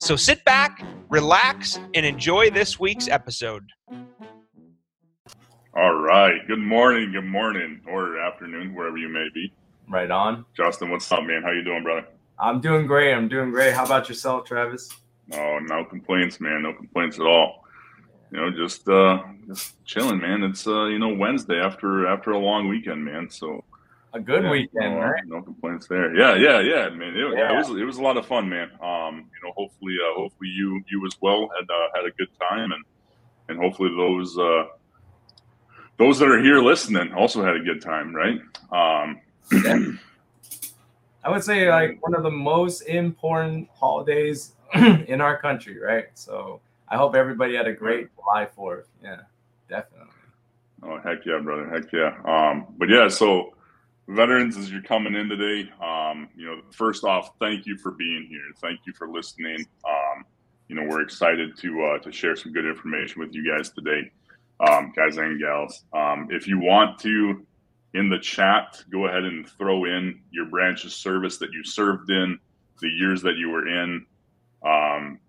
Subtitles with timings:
[0.00, 3.64] So sit back, relax, and enjoy this week's episode.
[5.74, 6.46] All right.
[6.46, 9.52] Good morning, good morning, or afternoon, wherever you may be.
[9.88, 10.44] Right on.
[10.56, 11.42] Justin, what's up, man?
[11.42, 12.06] How you doing, brother?
[12.38, 13.14] I'm doing great.
[13.14, 13.72] I'm doing great.
[13.74, 14.90] How about yourself, Travis?
[15.32, 16.62] Oh, no complaints, man.
[16.62, 17.64] No complaints at all.
[18.32, 20.42] You know, just uh just chilling, man.
[20.42, 23.30] It's uh, you know, Wednesday after after a long weekend, man.
[23.30, 23.64] So
[24.16, 25.26] A good yeah, weekend, no, right?
[25.26, 26.16] No complaints there.
[26.16, 27.14] Yeah, yeah, yeah, man.
[27.14, 27.34] It, yeah.
[27.34, 27.52] Yeah.
[27.52, 28.70] it was it was a lot of fun, man.
[28.80, 32.30] Um, you know, hopefully uh hopefully you you as well had uh, had a good
[32.40, 32.82] time and
[33.48, 34.64] and hopefully those uh
[35.98, 38.40] those that are here listening also had a good time, right?
[38.72, 39.20] Um
[41.22, 46.06] I would say like one of the most important holidays in our country, right?
[46.14, 48.84] So I hope everybody had a great July 4th.
[49.02, 49.20] Yeah,
[49.68, 50.08] definitely.
[50.82, 51.68] Oh heck yeah, brother!
[51.68, 52.16] Heck yeah.
[52.24, 53.55] Um, but yeah, so
[54.08, 58.26] veterans, as you're coming in today, um, you know, first off, thank you for being
[58.28, 58.40] here.
[58.60, 59.66] Thank you for listening.
[59.84, 60.24] Um,
[60.68, 64.10] you know, we're excited to uh, to share some good information with you guys today,
[64.68, 65.84] um, guys and gals.
[65.92, 67.46] Um, if you want to,
[67.94, 72.10] in the chat, go ahead and throw in your branch of service that you served
[72.10, 72.38] in,
[72.80, 74.04] the years that you were in.
[74.64, 75.20] Um,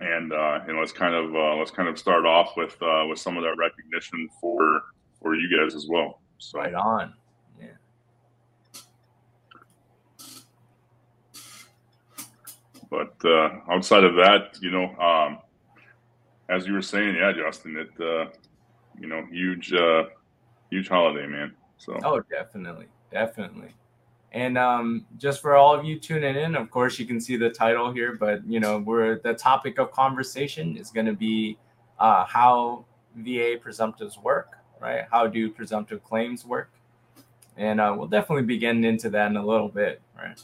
[0.00, 3.18] and uh, and let's kind of uh, let's kind of start off with uh, with
[3.18, 4.82] some of that recognition for
[5.20, 6.20] for you guys as well.
[6.38, 7.14] So Right on.
[7.60, 7.66] Yeah.
[12.90, 15.38] but uh, outside of that, you know, um,
[16.48, 18.30] as you were saying, yeah, Justin, it uh,
[18.98, 20.04] you know, huge uh,
[20.70, 21.54] huge holiday, man.
[21.78, 22.86] So Oh, definitely.
[23.10, 23.74] Definitely.
[24.32, 27.48] And um, just for all of you tuning in, of course, you can see the
[27.48, 31.56] title here, but you know, we're the topic of conversation is going to be
[31.98, 32.84] uh, how
[33.16, 35.04] VA presumptives work, right?
[35.10, 36.70] How do presumptive claims work?
[37.56, 40.40] And uh, we'll definitely be getting into that in a little bit, right?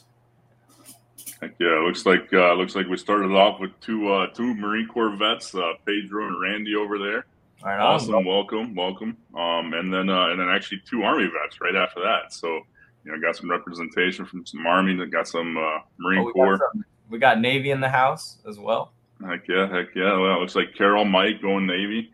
[1.41, 4.87] Heck yeah, looks like uh, looks like we started off with two uh, two Marine
[4.87, 7.25] Corps vets, uh, Pedro and Randy over there.
[7.63, 9.17] Right, Awesome, welcome, welcome.
[9.35, 12.31] Um, and then uh, and then actually two Army vets right after that.
[12.33, 12.59] So
[13.03, 16.31] you know, got some representation from some Army, that got some uh, Marine Oh, we,
[16.33, 16.57] Corps.
[16.57, 18.91] got some- we got Navy in the house as well.
[19.25, 20.17] Heck yeah, heck yeah.
[20.17, 22.11] Well, it looks like Carol, Mike going Navy.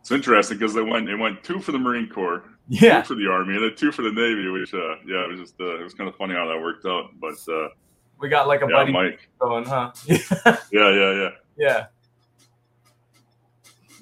[0.00, 3.14] It's interesting because they went it went two for the Marine Corps, Yeah, two for
[3.14, 4.48] the Army, and then two for the Navy.
[4.48, 6.86] Which uh, yeah, it was just uh, it was kind of funny how that worked
[6.86, 7.10] out.
[7.20, 7.68] But uh,
[8.20, 9.28] we got like a yeah, buddy Mike.
[9.38, 9.92] going, huh?
[10.08, 11.28] Yeah, yeah, yeah.
[11.56, 11.86] yeah.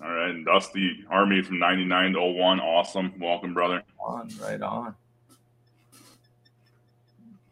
[0.02, 2.60] All right, and Dusty Army from '99 to 01.
[2.60, 3.82] Awesome, welcome, brother.
[3.98, 4.94] On, right on.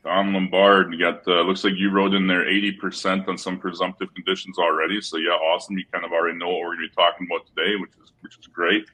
[0.05, 4.13] Don Lombard, you got uh, looks like you wrote in there 80% on some presumptive
[4.15, 5.01] conditions already.
[5.01, 5.79] So yeah, awesome.
[5.79, 8.13] You kind of already know what we're going to be talking about today, which is
[8.21, 8.85] which is great.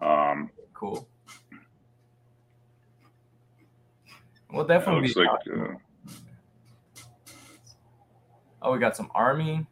[0.00, 1.08] Um, Cool.
[4.52, 5.74] We'll definitely be like talking- uh,
[8.62, 9.66] Oh, we got some Army.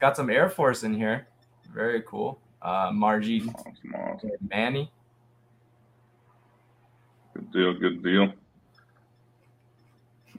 [0.00, 1.26] Got some Air Force in here.
[1.74, 2.38] Very cool.
[2.60, 4.30] Uh, Margie awesome, awesome.
[4.48, 4.90] Manny.
[7.34, 8.32] Good deal, good deal.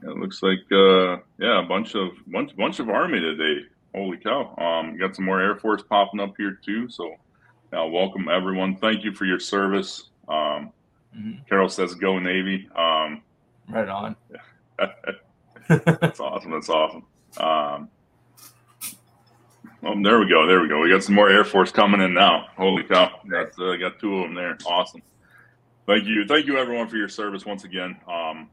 [0.03, 3.65] Yeah, it looks like uh, yeah, a bunch of bunch bunch of army today.
[3.95, 4.55] Holy cow!
[4.57, 6.89] Um, got some more Air Force popping up here too.
[6.89, 7.13] So,
[7.77, 8.77] uh, welcome everyone.
[8.77, 10.09] Thank you for your service.
[10.27, 10.71] Um,
[11.15, 11.47] Mhm.
[11.47, 13.21] Carol says, "Go Navy." Um,
[13.69, 14.15] Right on.
[15.67, 16.51] that's awesome.
[16.51, 17.05] That's awesome.
[17.37, 17.89] Um,
[19.83, 20.45] oh, there we go.
[20.47, 20.81] There we go.
[20.81, 22.47] We got some more Air Force coming in now.
[22.57, 23.19] Holy cow!
[23.29, 24.57] Got uh, got two of them there.
[24.65, 25.01] Awesome.
[25.85, 26.25] Thank you.
[26.25, 27.97] Thank you, everyone, for your service once again.
[28.07, 28.49] Um,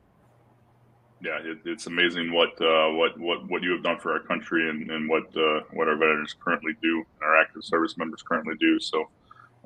[1.22, 4.68] yeah, it, it's amazing what uh, what what what you have done for our country
[4.70, 8.54] and, and what uh, what our veterans currently do, and our active service members currently
[8.58, 8.80] do.
[8.80, 9.08] So,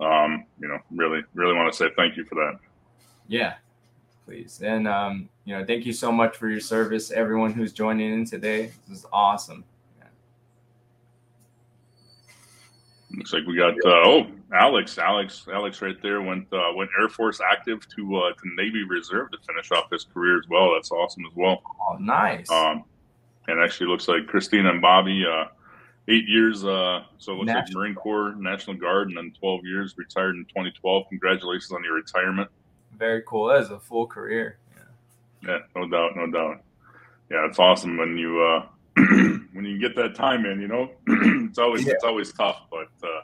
[0.01, 2.59] um, you know, really, really want to say thank you for that.
[3.29, 3.55] Yeah,
[4.25, 4.61] please.
[4.63, 8.25] And um, you know, thank you so much for your service, everyone who's joining in
[8.25, 8.73] today.
[8.89, 9.65] This is awesome.
[13.17, 17.09] Looks like we got uh, oh Alex, Alex, Alex right there went uh, went Air
[17.09, 20.73] Force active to uh, to Navy Reserve to finish off his career as well.
[20.75, 21.63] That's awesome as well.
[21.89, 22.51] Oh, nice.
[22.51, 22.85] Um,
[23.47, 25.47] and actually looks like Christina and Bobby, uh,
[26.09, 26.65] eight years.
[26.65, 29.95] Uh, so it looks like Marine Corps, National Guard, and then twelve years.
[29.97, 31.05] Retired in 2012.
[31.11, 32.51] Congratulations on your retirement.
[32.99, 33.49] Very cool.
[33.49, 34.59] That is a full career.
[35.43, 35.49] Yeah.
[35.51, 36.63] Yeah, no doubt, no doubt.
[37.31, 41.59] Yeah, it's awesome when you uh, when you get that time in, you know, it's
[41.59, 41.93] always yeah.
[41.93, 42.63] it's always tough.
[42.71, 43.23] But uh,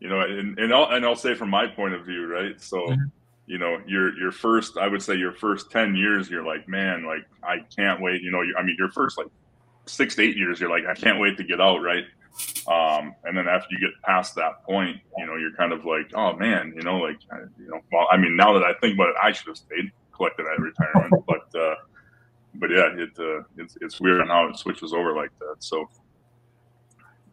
[0.00, 2.60] you know, and and I'll and I'll say from my point of view, right?
[2.60, 2.88] So.
[2.88, 3.04] Mm-hmm.
[3.46, 7.04] You know, your your first, I would say, your first ten years, you're like, man,
[7.04, 8.22] like I can't wait.
[8.22, 9.26] You know, you, I mean, your first like
[9.84, 12.04] six to eight years, you're like, I can't wait to get out, right?
[12.66, 16.12] Um, and then after you get past that point, you know, you're kind of like,
[16.14, 17.18] oh man, you know, like,
[17.58, 19.90] you know, well, I mean, now that I think about it, I should have stayed,
[20.14, 21.74] collected at retirement, but, uh,
[22.54, 25.56] but yeah, it, uh, it's, it's weird on how it switches over like that.
[25.58, 25.88] So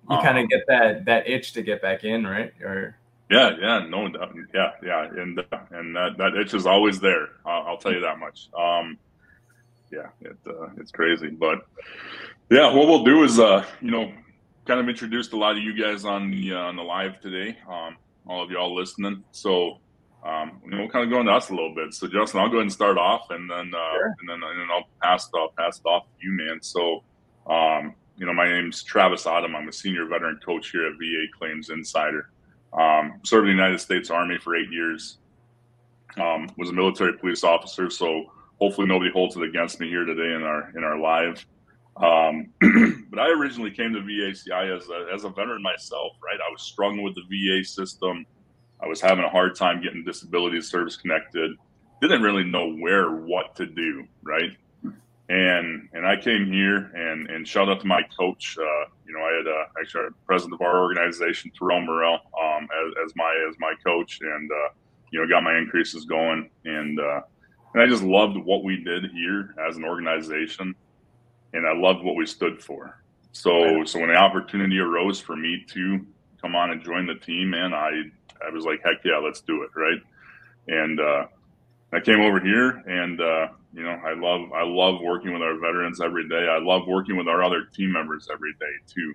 [0.09, 2.51] you um, kind of get that, that itch to get back in, right?
[2.61, 2.97] Or,
[3.29, 4.09] yeah, yeah, no,
[4.55, 7.27] yeah, yeah, and uh, and that, that itch is always there.
[7.45, 8.49] I'll, I'll tell you that much.
[8.57, 8.97] Um,
[9.91, 11.67] yeah, it, uh, it's crazy, but
[12.49, 14.11] yeah, what we'll do is, uh, you know,
[14.69, 17.57] kind of introduced a lot of you guys on the uh, on the live today.
[17.67, 19.23] Um, all of y'all listening.
[19.31, 19.79] So
[20.23, 21.91] um, you know, we'll kind of go into us a little bit.
[21.91, 24.15] So Justin, I'll go ahead and start off, and then uh, sure.
[24.19, 26.59] and then and then I'll pass it off pass it off to you, man.
[26.61, 27.03] So
[27.47, 29.55] um, you know, my name's Travis Autumn.
[29.55, 32.29] I'm a senior veteran coach here at VA Claims Insider.
[32.71, 35.17] Um, served in the United States Army for eight years.
[36.17, 38.25] Um, was a military police officer, so
[38.59, 41.43] hopefully nobody holds it against me here today in our in our live.
[41.99, 42.53] Um,
[43.09, 46.39] but I originally came to VACI as a, as a veteran myself, right?
[46.39, 48.25] I was struggling with the VA system.
[48.81, 51.51] I was having a hard time getting disability service connected.
[52.01, 54.51] Didn't really know where, what to do, right?
[55.27, 58.57] And and I came here and and shout out to my coach.
[58.57, 63.05] Uh, you know, I had uh, actually president of our organization, Terrell Morrell, um, as,
[63.05, 64.69] as my as my coach, and uh,
[65.11, 67.21] you know got my increases going, and uh,
[67.73, 70.73] and I just loved what we did here as an organization
[71.53, 73.01] and I loved what we stood for.
[73.31, 76.05] So so when the opportunity arose for me to
[76.41, 77.89] come on and join the team, man, I
[78.45, 80.01] I was like, heck yeah, let's do it, right?
[80.67, 81.25] And uh,
[81.93, 85.57] I came over here, and uh, you know, I love I love working with our
[85.59, 86.47] veterans every day.
[86.49, 89.13] I love working with our other team members every day too.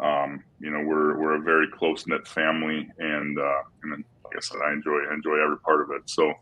[0.00, 4.36] Um, you know, we're we're a very close knit family, and uh, and then, like
[4.36, 6.02] I said, I enjoy enjoy every part of it.
[6.06, 6.32] So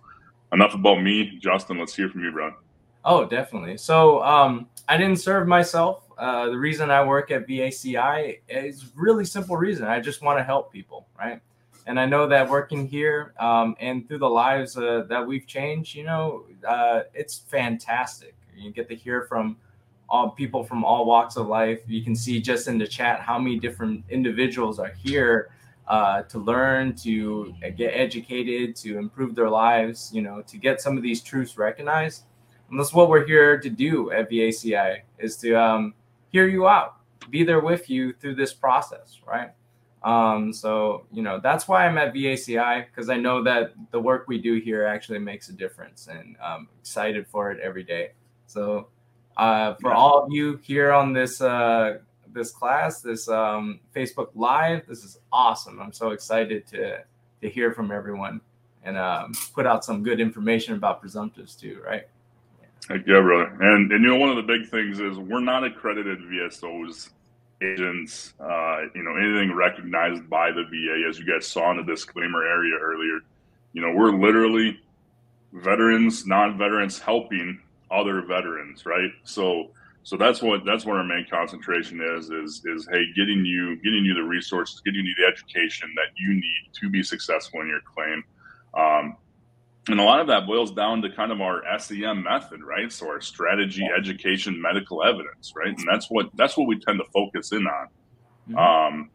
[0.53, 1.79] enough about me, Justin.
[1.79, 2.53] Let's hear from you, bro.
[3.09, 3.77] Oh, definitely.
[3.77, 6.03] So um, I didn't serve myself.
[6.19, 9.87] Uh, the reason I work at VACI is really simple reason.
[9.87, 11.41] I just want to help people, right?
[11.87, 15.95] And I know that working here um, and through the lives uh, that we've changed,
[15.95, 18.35] you know, uh, it's fantastic.
[18.57, 19.57] You get to hear from
[20.09, 21.83] all people from all walks of life.
[21.87, 25.51] You can see just in the chat how many different individuals are here
[25.87, 30.97] uh, to learn, to get educated, to improve their lives, you know, to get some
[30.97, 32.25] of these truths recognized
[32.71, 35.95] and that's what we're here to do at VACI is to um,
[36.31, 36.97] hear you out,
[37.31, 39.51] be there with you through this process, right?
[40.03, 44.27] Um, so, you know, that's why I'm at VACI because I know that the work
[44.29, 48.13] we do here actually makes a difference and I'm excited for it every day.
[48.47, 48.89] So,
[49.37, 51.99] uh, for all of you here on this uh,
[52.33, 55.81] this class, this um, Facebook Live, this is awesome.
[55.81, 57.03] I'm so excited to
[57.43, 58.41] to hear from everyone
[58.85, 62.07] and um, put out some good information about presumptives too, right?
[62.91, 63.57] Yeah, brother.
[63.61, 67.11] And and you know one of the big things is we're not accredited VSOs,
[67.63, 71.83] agents, uh, you know, anything recognized by the VA, as you guys saw in the
[71.83, 73.21] disclaimer area earlier.
[73.73, 74.81] You know, we're literally
[75.53, 79.11] veterans, non-veterans helping other veterans, right?
[79.25, 79.71] So
[80.07, 84.05] so that's what that's what our main concentration is is is hey getting you getting
[84.05, 87.81] you the resources getting you the education that you need to be successful in your
[87.81, 88.23] claim
[88.75, 89.17] um,
[89.89, 92.91] and a lot of that boils down to kind of our SEM method, right?
[92.91, 95.69] So our strategy, education, medical evidence, right?
[95.69, 97.89] And that's what that's what we tend to focus in on,
[98.51, 98.57] mm-hmm.
[98.57, 99.11] um,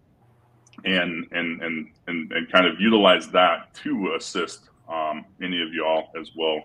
[0.85, 6.07] and, and and and and kind of utilize that to assist um, any of y'all
[6.19, 6.61] as well.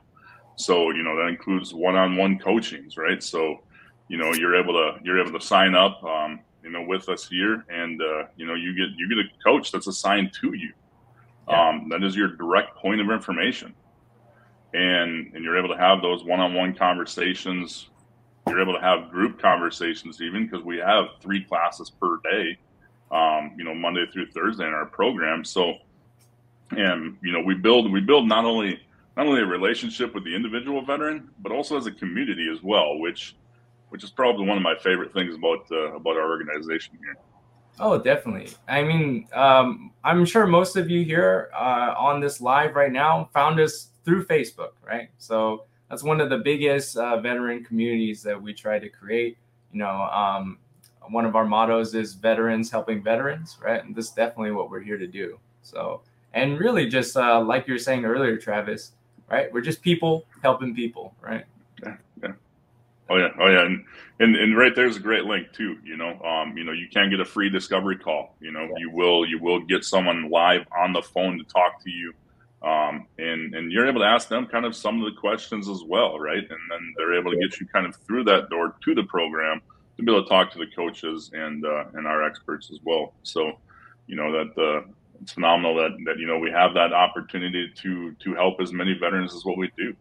[0.56, 3.20] So you know that includes one-on-one coachings, right?
[3.20, 3.56] So
[4.08, 7.28] you know you're able to you're able to sign up, um, you know, with us
[7.28, 10.72] here, and uh, you know you get you get a coach that's assigned to you.
[11.48, 11.68] Yeah.
[11.68, 13.74] Um, that is your direct point of information
[14.76, 17.88] and and you're able to have those one-on-one conversations.
[18.46, 22.58] You're able to have group conversations even because we have three classes per day
[23.10, 25.44] um, you know monday through thursday in our program.
[25.44, 25.74] So
[26.70, 28.80] and you know we build we build not only
[29.16, 32.98] not only a relationship with the individual veteran but also as a community as well
[32.98, 33.36] which
[33.88, 37.16] which is probably one of my favorite things about uh, about our organization here.
[37.78, 38.50] Oh, definitely.
[38.66, 43.28] I mean, um, I'm sure most of you here uh, on this live right now
[43.34, 45.10] found us through Facebook, right?
[45.18, 49.36] So that's one of the biggest uh, veteran communities that we try to create.
[49.72, 50.58] You know, um,
[51.10, 53.84] one of our mottos is veterans helping veterans, right?
[53.84, 55.38] And this is definitely what we're here to do.
[55.62, 56.00] So,
[56.32, 58.92] and really just uh, like you were saying earlier, Travis,
[59.28, 59.52] right?
[59.52, 61.44] We're just people helping people, right?
[61.82, 62.32] Yeah, yeah.
[63.08, 63.84] Oh yeah, oh yeah, and,
[64.18, 65.78] and and right there's a great link too.
[65.84, 68.34] You know, um, you know, you can get a free discovery call.
[68.40, 71.90] You know, you will you will get someone live on the phone to talk to
[71.90, 72.12] you,
[72.62, 75.82] um, and and you're able to ask them kind of some of the questions as
[75.84, 76.38] well, right?
[76.38, 79.60] And then they're able to get you kind of through that door to the program
[79.96, 83.14] to be able to talk to the coaches and uh, and our experts as well.
[83.22, 83.52] So,
[84.06, 84.88] you know that uh,
[85.22, 88.94] it's phenomenal that that you know we have that opportunity to to help as many
[88.94, 89.94] veterans as what we do.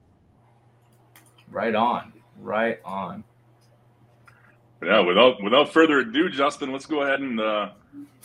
[1.49, 3.23] Right on right on.
[4.85, 7.71] Yeah, without without further ado, Justin, let's go ahead and uh,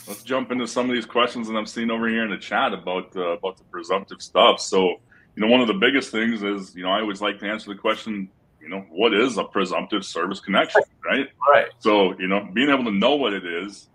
[0.07, 2.71] let's jump into some of these questions that I'm seeing over here in the chat
[2.71, 4.59] about uh, about the presumptive stuff.
[4.59, 4.89] So,
[5.35, 7.73] you know, one of the biggest things is, you know, I always like to answer
[7.73, 8.29] the question,
[8.61, 11.27] you know, what is a presumptive service connection, right?
[11.49, 11.67] Right.
[11.79, 13.89] So, you know, being able to know what it is,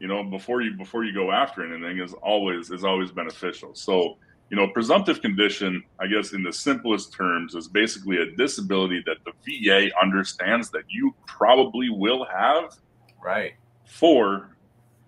[0.00, 3.76] you know, before you before you go after anything is always is always beneficial.
[3.76, 4.16] So,
[4.50, 9.18] you know, presumptive condition, I guess in the simplest terms, is basically a disability that
[9.24, 12.76] the VA understands that you probably will have.
[13.22, 13.54] Right.
[13.84, 14.56] For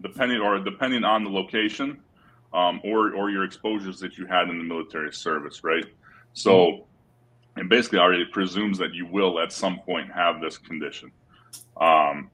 [0.03, 2.01] depending or depending on the location,
[2.53, 5.85] um, or or your exposures that you had in the military service, right?
[6.33, 7.61] So, mm-hmm.
[7.61, 11.13] it basically already presumes that you will at some point have this condition.
[11.81, 12.31] Um,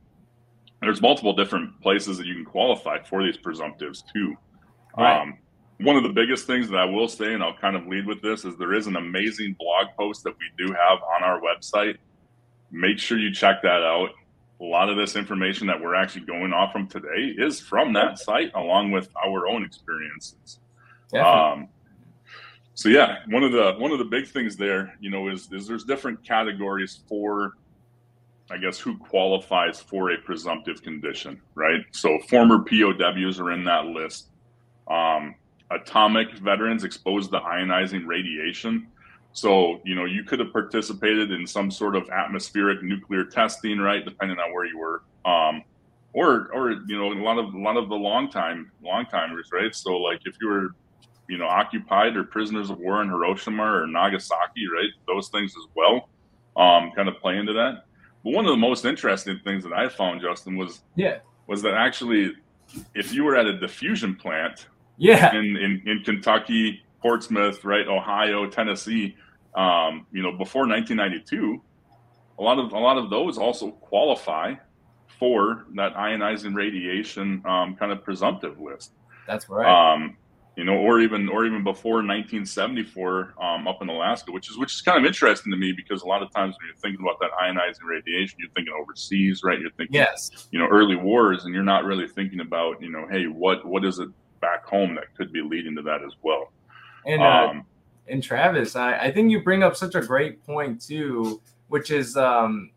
[0.81, 4.37] there's multiple different places that you can qualify for these presumptives too.
[4.97, 5.21] Right.
[5.21, 5.39] Um,
[5.78, 8.23] one of the biggest things that I will say, and I'll kind of lead with
[8.23, 11.99] this, is there is an amazing blog post that we do have on our website.
[12.71, 14.11] Make sure you check that out.
[14.61, 18.18] A lot of this information that we're actually going off from today is from that
[18.18, 20.61] site, along with our own experiences.
[21.14, 21.68] Um,
[22.73, 25.66] so yeah, one of the one of the big things there, you know, is is
[25.66, 27.52] there's different categories for,
[28.50, 31.80] I guess, who qualifies for a presumptive condition, right?
[31.90, 34.28] So former POWs are in that list.
[34.90, 35.35] Um,
[35.70, 38.87] atomic veterans exposed to ionizing radiation.
[39.32, 44.04] So, you know, you could have participated in some sort of atmospheric nuclear testing, right?
[44.04, 45.02] Depending on where you were.
[45.25, 45.62] Um,
[46.14, 49.50] or, or, you know, a lot of, a lot of the long time, long timers,
[49.52, 49.75] right?
[49.75, 50.75] So like if you were,
[51.28, 54.88] you know, occupied or prisoners of war in Hiroshima or Nagasaki, right?
[55.06, 56.08] Those things as well,
[56.56, 57.85] um, kind of play into that.
[58.25, 61.75] But one of the most interesting things that I found, Justin, was, yeah, was that
[61.75, 62.32] actually,
[62.94, 64.66] if you were at a diffusion plant,
[64.97, 65.35] yeah.
[65.35, 69.17] In, in, in Kentucky, Portsmouth, right, Ohio, Tennessee,
[69.55, 71.62] um, you know, before 1992,
[72.38, 74.55] a lot of a lot of those also qualify
[75.19, 78.93] for that ionizing radiation um, kind of presumptive list.
[79.26, 79.67] That's right.
[79.67, 80.17] Um,
[80.57, 84.75] you know, or even or even before 1974 um, up in Alaska, which is which
[84.75, 87.21] is kind of interesting to me because a lot of times when you're thinking about
[87.21, 89.61] that ionizing radiation, you're thinking overseas, right?
[89.61, 93.07] You're thinking, yes, you know, early wars, and you're not really thinking about, you know,
[93.11, 94.09] hey, what what is it
[94.40, 96.52] back home that could be leading to that as well.
[97.07, 97.66] And uh, um,
[98.09, 102.16] and Travis, I, I think you bring up such a great point too, which is
[102.16, 102.71] um,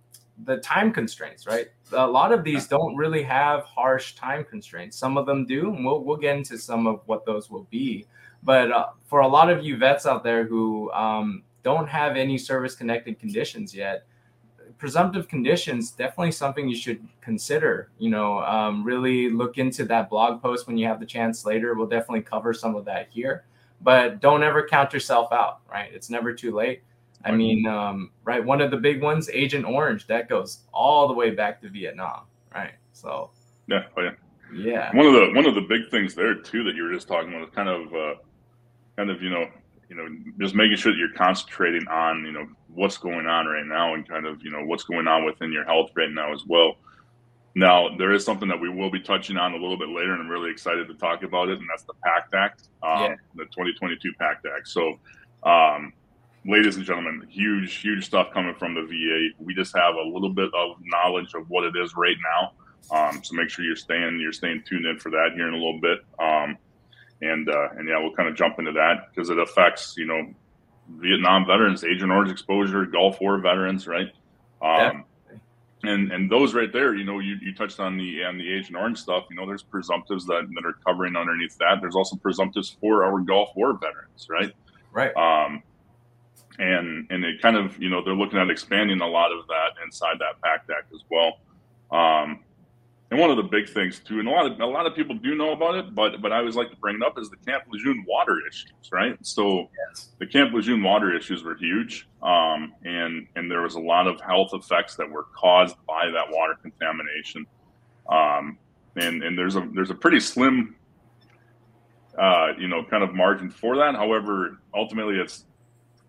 [0.46, 1.68] the time constraints, right?
[1.92, 4.98] A lot of these don't really have harsh time constraints.
[4.98, 8.06] Some of them do, and we'll we'll get into some of what those will be.
[8.44, 12.38] But uh, for a lot of you vets out there who um, don't have any
[12.38, 14.06] service connected conditions yet,
[14.80, 20.42] presumptive conditions definitely something you should consider you know um, really look into that blog
[20.42, 21.76] post when you have the chance later.
[21.76, 23.46] We'll definitely cover some of that here
[23.82, 25.92] but don't ever count yourself out right?
[25.94, 26.82] It's never too late.
[27.24, 31.14] I mean um, right one of the big ones agent orange that goes all the
[31.14, 32.22] way back to vietnam
[32.56, 32.74] right?
[32.94, 33.30] So
[33.68, 34.12] yeah oh yeah.
[34.54, 34.96] Yeah.
[34.96, 37.30] One of the one of the big things there too that you were just talking
[37.30, 38.16] about is kind of uh,
[38.98, 39.48] kind of you know
[39.90, 40.08] you know
[40.40, 44.08] just making sure that you're concentrating on you know what's going on right now and
[44.08, 46.76] kind of you know what's going on within your health right now as well.
[47.56, 50.22] Now there is something that we will be touching on a little bit later, and
[50.22, 53.16] I'm really excited to talk about it, and that's the PACT Act, um, yeah.
[53.36, 54.68] the 2022 PACT Act.
[54.68, 55.00] So,
[55.44, 55.92] um,
[56.46, 59.44] ladies and gentlemen, huge, huge stuff coming from the VA.
[59.44, 62.52] We just have a little bit of knowledge of what it is right now.
[62.92, 65.58] Um, so make sure you're staying you're staying tuned in for that here in a
[65.58, 66.00] little bit.
[66.20, 66.58] Um,
[67.22, 70.34] and uh, and yeah, we'll kind of jump into that because it affects you know
[70.98, 74.12] Vietnam veterans, Agent Orange exposure, Gulf War veterans, right?
[74.62, 75.06] Um,
[75.84, 78.76] and and those right there, you know, you, you touched on the on the Agent
[78.76, 79.26] Orange stuff.
[79.30, 81.80] You know, there's presumptives that, that are covering underneath that.
[81.82, 84.54] There's also presumptives for our Gulf War veterans, right?
[84.92, 85.16] Right.
[85.16, 85.64] Um,
[86.58, 89.82] and and it kind of you know they're looking at expanding a lot of that
[89.84, 91.40] inside that PACT Act as well.
[91.92, 92.44] Um,
[93.12, 95.16] and one of the big things too, and a lot of a lot of people
[95.16, 97.38] do know about it, but but I always like to bring it up is the
[97.38, 99.18] Camp Lejeune water issues, right?
[99.26, 100.10] So yes.
[100.20, 104.22] the Camp Lejeune water issues were huge, um, and and there was a lot of
[104.22, 107.48] health effects that were caused by that water contamination,
[108.10, 108.60] um,
[108.96, 110.76] and and there's a there's a pretty slim,
[112.16, 113.96] uh, you know, kind of margin for that.
[113.96, 115.46] However, ultimately, it's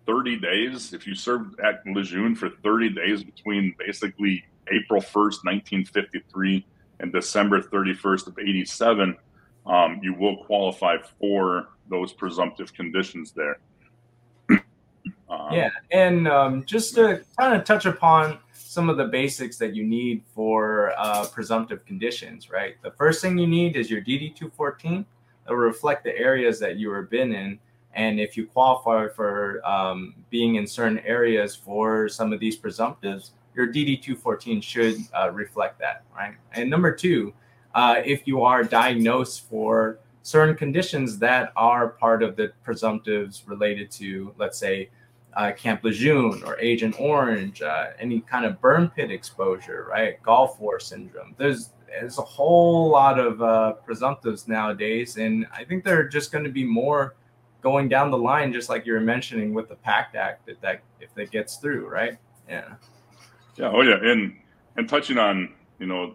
[0.05, 6.65] 30 days, if you served at Lejeune for 30 days between basically April 1st, 1953
[7.01, 9.17] and December 31st of 87,
[9.65, 13.59] um, you will qualify for those presumptive conditions there.
[15.29, 19.75] um, yeah, and um, just to kind of touch upon some of the basics that
[19.75, 22.75] you need for uh, presumptive conditions, right?
[22.83, 25.05] The first thing you need is your DD 214
[25.45, 27.59] that will reflect the areas that you have been in.
[27.93, 33.31] And if you qualify for um, being in certain areas for some of these presumptives,
[33.55, 36.35] your DD 214 should uh, reflect that, right?
[36.53, 37.33] And number two,
[37.73, 43.89] uh, if you are diagnosed for certain conditions that are part of the presumptives related
[43.91, 44.89] to, let's say,
[45.33, 50.21] uh, Camp Lejeune or Agent Orange, uh, any kind of burn pit exposure, right?
[50.23, 51.35] Gulf War syndrome.
[51.37, 56.31] There's there's a whole lot of uh, presumptives nowadays, and I think there are just
[56.31, 57.15] going to be more
[57.61, 60.81] going down the line, just like you were mentioning with the PACT Act, that, that
[60.99, 62.17] if that gets through, right?
[62.49, 62.75] Yeah.
[63.57, 63.71] Yeah.
[63.73, 63.97] Oh, yeah.
[64.01, 64.35] And
[64.77, 66.13] and touching on you know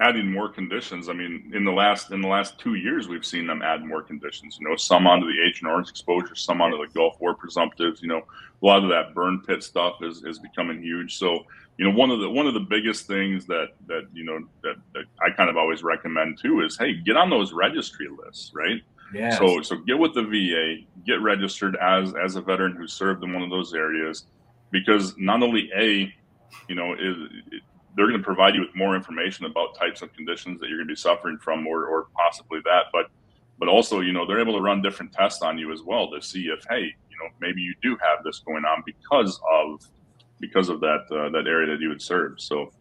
[0.00, 1.08] adding more conditions.
[1.08, 4.02] I mean, in the last in the last two years, we've seen them add more
[4.02, 4.58] conditions.
[4.60, 8.00] You know, some onto the Agent Orange exposure, some onto the Gulf War presumptives.
[8.00, 8.22] You know,
[8.62, 11.18] a lot of that burn pit stuff is is becoming huge.
[11.18, 11.44] So,
[11.78, 14.76] you know, one of the one of the biggest things that that you know that,
[14.94, 18.82] that I kind of always recommend too is, hey, get on those registry lists, right?
[19.12, 19.36] Yeah.
[19.36, 23.32] So so get with the VA, get registered as as a veteran who served in
[23.32, 24.26] one of those areas,
[24.70, 26.14] because not only a
[26.68, 27.16] you know, is
[27.96, 30.88] they're going to provide you with more information about types of conditions that you're going
[30.88, 32.84] to be suffering from, or, or possibly that.
[32.92, 33.06] But
[33.58, 36.22] but also, you know, they're able to run different tests on you as well to
[36.22, 39.84] see if, hey, you know, maybe you do have this going on because of
[40.40, 42.40] because of that uh, that area that you would serve.
[42.40, 42.72] So,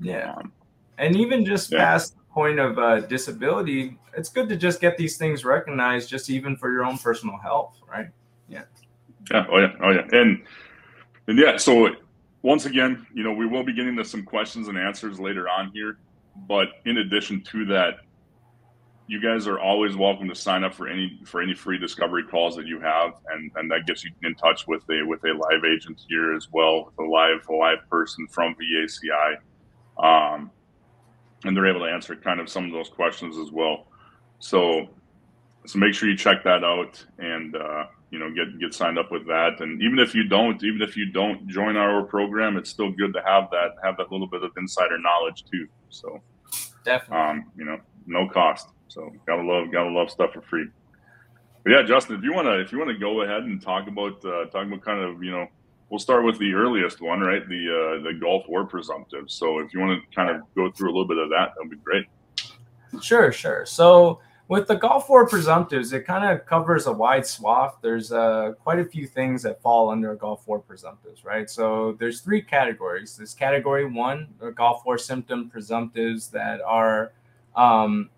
[0.00, 0.52] yeah, um,
[0.98, 1.78] and even just yeah.
[1.78, 6.28] past the point of uh, disability, it's good to just get these things recognized, just
[6.28, 8.08] even for your own personal health, right?
[8.48, 8.64] Yeah.
[9.30, 9.46] Yeah.
[9.50, 9.72] Oh yeah.
[9.80, 10.08] Oh yeah.
[10.12, 10.42] And
[11.28, 11.56] and yeah.
[11.56, 11.90] So
[12.42, 15.70] once again, you know, we will be getting to some questions and answers later on
[15.72, 15.98] here.
[16.46, 17.94] But in addition to that,
[19.08, 22.54] you guys are always welcome to sign up for any for any free discovery calls
[22.56, 25.64] that you have, and and that gets you in touch with a with a live
[25.64, 29.36] agent here as well, a live a live person from VACI,
[29.98, 30.50] um,
[31.44, 33.86] and they're able to answer kind of some of those questions as well.
[34.40, 34.88] So
[35.66, 37.56] so make sure you check that out and.
[37.56, 39.60] Uh, you know get get signed up with that.
[39.60, 43.12] And even if you don't even if you don't join our program it's still good
[43.14, 45.66] to have that have that little bit of insider knowledge too.
[45.90, 46.20] So
[46.84, 47.24] definitely.
[47.24, 48.68] um you know no cost.
[48.88, 50.66] So gotta love gotta love stuff for free.
[51.64, 53.88] But yeah justin if you want to if you want to go ahead and talk
[53.88, 55.46] about uh talk about kind of you know
[55.90, 57.46] we'll start with the earliest one right?
[57.46, 59.30] The uh the gulf war presumptive.
[59.30, 61.70] So if you want to kind of go through a little bit of that that'd
[61.70, 62.06] be great.
[63.02, 63.66] Sure sure.
[63.66, 67.76] So with the Gulf War presumptives, it kind of covers a wide swath.
[67.82, 71.48] There's uh, quite a few things that fall under Gulf War presumptives, right?
[71.50, 73.16] So there's three categories.
[73.16, 77.12] There's category one, the Gulf War symptom presumptives that are
[77.54, 78.08] um,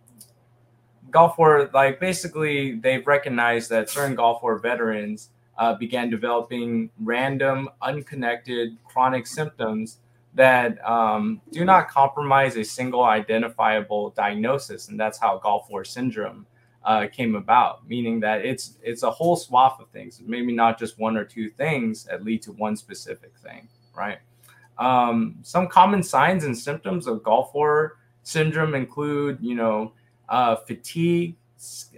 [1.11, 7.69] Gulf War, like basically they've recognized that certain Gulf War veterans uh, began developing random,
[7.83, 9.99] unconnected chronic symptoms
[10.35, 16.47] that um, do not compromise a single identifiable diagnosis, and that's how Gulf War syndrome
[16.85, 17.87] uh, came about.
[17.88, 21.51] Meaning that it's it's a whole swath of things, maybe not just one or two
[21.51, 24.19] things that lead to one specific thing, right?
[24.79, 29.93] Um, some common signs and symptoms of Gulf War syndrome include, you know,
[30.29, 31.37] uh, fatigue,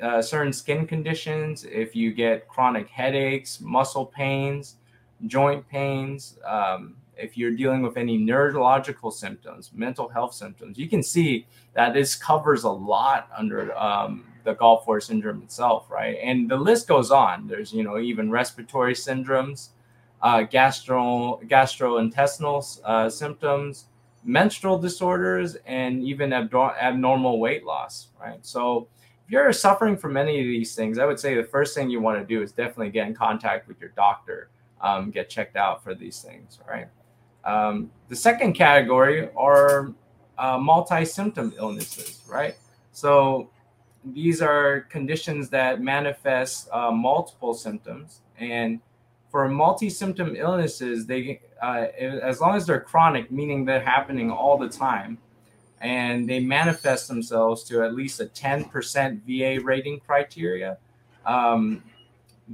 [0.03, 1.65] uh, certain skin conditions.
[1.65, 4.77] If you get chronic headaches, muscle pains,
[5.27, 6.39] joint pains.
[6.45, 11.95] Um, if you're dealing with any neurological symptoms, mental health symptoms, you can see that
[11.95, 16.19] this covers a lot under um, the Gulf War syndrome itself, right?
[16.23, 17.47] And the list goes on.
[17.47, 19.69] There's, you know, even respiratory syndromes,
[20.21, 23.87] uh, gastro gastrointestinal uh, symptoms,
[24.25, 28.45] menstrual disorders, and even abnormal weight loss, right?
[28.45, 28.89] So
[29.27, 32.01] if you're suffering from any of these things, I would say the first thing you
[32.01, 34.49] want to do is definitely get in contact with your doctor,
[34.81, 36.89] um, get checked out for these things, right?
[37.45, 39.93] Um, the second category are
[40.39, 42.57] uh, multi symptom illnesses, right?
[42.93, 43.51] So
[44.05, 48.21] these are conditions that manifest uh, multiple symptoms.
[48.39, 48.81] And
[49.31, 54.59] for multi symptom illnesses, they, uh, as long as they're chronic, meaning they're happening all
[54.59, 55.19] the time,
[55.81, 60.79] and they manifest themselves to at least a 10% VA rating criteria
[61.27, 61.83] um,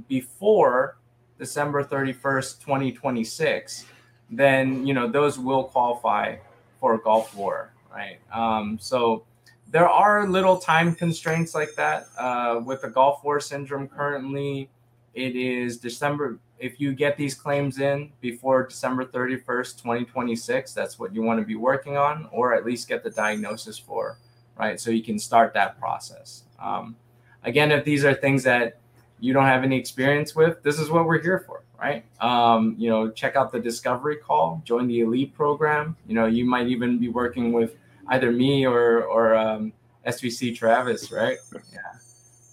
[0.07, 0.97] before
[1.37, 3.85] December 31st, 2026
[4.31, 6.35] then you know those will qualify
[6.79, 8.17] for a Gulf War, right?
[8.31, 9.23] Um, so
[9.71, 13.87] there are little time constraints like that uh, with the Gulf War syndrome.
[13.87, 14.69] Currently,
[15.13, 16.39] it is December.
[16.59, 21.45] if you get these claims in before December 31st, 2026, that's what you want to
[21.45, 24.17] be working on, or at least get the diagnosis for,
[24.57, 24.79] right?
[24.79, 26.43] So you can start that process.
[26.59, 26.95] Um,
[27.43, 28.79] again, if these are things that
[29.19, 32.05] you don't have any experience with, this is what we're here for, right?
[32.21, 35.95] Um, you know, check out the discovery call, join the elite program.
[36.07, 37.75] You know, you might even be working with
[38.09, 39.73] either me or or um,
[40.05, 41.37] SVC Travis, right?
[41.73, 41.79] Yeah.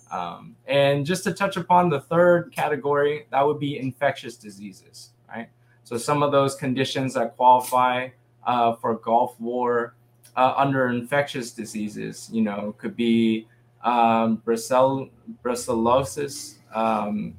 [0.08, 5.48] Um, and just to touch upon the third category, that would be infectious diseases, right?
[5.82, 8.10] So some of those conditions that qualify
[8.46, 9.96] uh, for Gulf War
[10.36, 13.48] uh, under infectious diseases, you know, could be
[13.82, 17.34] um, brucellosis, um,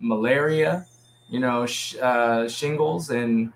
[0.00, 0.86] malaria,
[1.28, 3.52] you know, sh- uh, shingles, and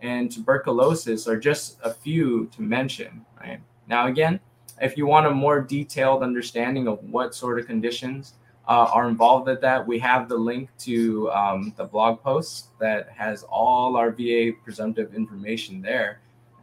[0.00, 3.24] and tuberculosis are just a few to mention.
[3.40, 4.40] Right now, again,
[4.80, 8.34] if you want a more detailed understanding of what sort of conditions
[8.68, 13.08] uh, are involved with that, we have the link to um, the blog post that
[13.10, 16.20] has all our VA presumptive information there.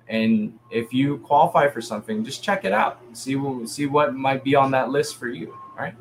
[0.07, 2.99] And if you qualify for something, just check it out.
[3.13, 5.53] See see what might be on that list for you.
[5.53, 5.95] All right.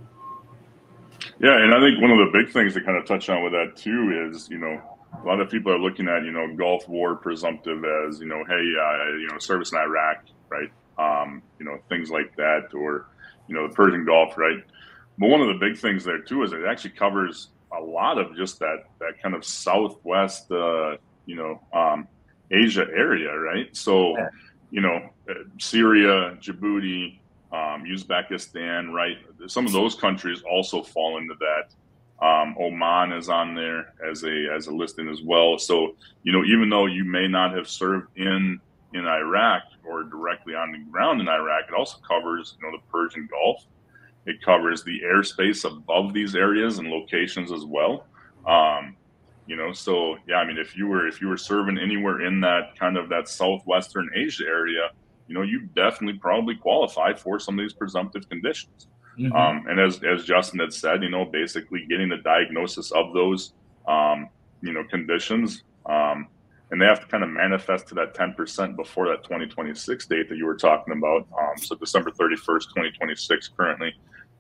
[1.41, 3.53] Yeah, and I think one of the big things to kind of touch on with
[3.53, 4.79] that too is, you know,
[5.23, 8.45] a lot of people are looking at, you know, Gulf War presumptive as, you know,
[8.47, 10.71] hey, uh, you know, service in Iraq, right?
[10.99, 13.07] Um, you know, things like that, or,
[13.49, 14.63] you know, the Persian Gulf, right?
[15.19, 18.37] But one of the big things there too is it actually covers a lot of
[18.37, 22.07] just that that kind of southwest, uh, you know, um,
[22.51, 23.75] Asia area, right?
[23.75, 24.15] So,
[24.71, 27.20] you know, uh, Syria, Djibouti,
[27.53, 29.19] um, Uzbekistan, right?
[29.47, 31.73] Some of those countries also fall into that.
[32.25, 35.59] Um, Oman is on there as a as a listing as well.
[35.59, 38.61] So you know, even though you may not have served in
[38.93, 42.83] in Iraq or directly on the ground in Iraq, it also covers you know the
[42.93, 43.65] Persian Gulf.
[44.27, 48.07] It covers the airspace above these areas and locations as well.
[48.47, 48.97] Um,
[49.47, 52.41] you know, so yeah, I mean, if you were if you were serving anywhere in
[52.43, 54.91] that kind of that southwestern Asia area,
[55.31, 58.89] you know, you definitely probably qualify for some of these presumptive conditions.
[59.17, 59.33] Mm-hmm.
[59.33, 63.53] Um, and as, as Justin had said, you know, basically getting the diagnosis of those,
[63.87, 64.29] um,
[64.61, 66.27] you know, conditions, um,
[66.73, 70.37] and they have to kind of manifest to that 10% before that 2026 date that
[70.37, 71.29] you were talking about.
[71.39, 73.95] Um, so December 31st, 2026 currently.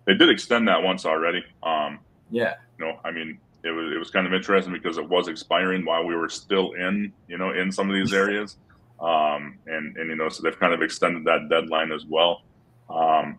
[0.06, 1.44] They did extend that once already.
[1.62, 2.00] Um,
[2.32, 2.54] yeah.
[2.80, 5.84] You know, I mean, it was, it was kind of interesting because it was expiring
[5.84, 8.56] while we were still in, you know, in some of these areas.
[9.00, 12.42] Um, and, and, you know, so they've kind of extended that deadline as well.
[12.88, 13.38] Um,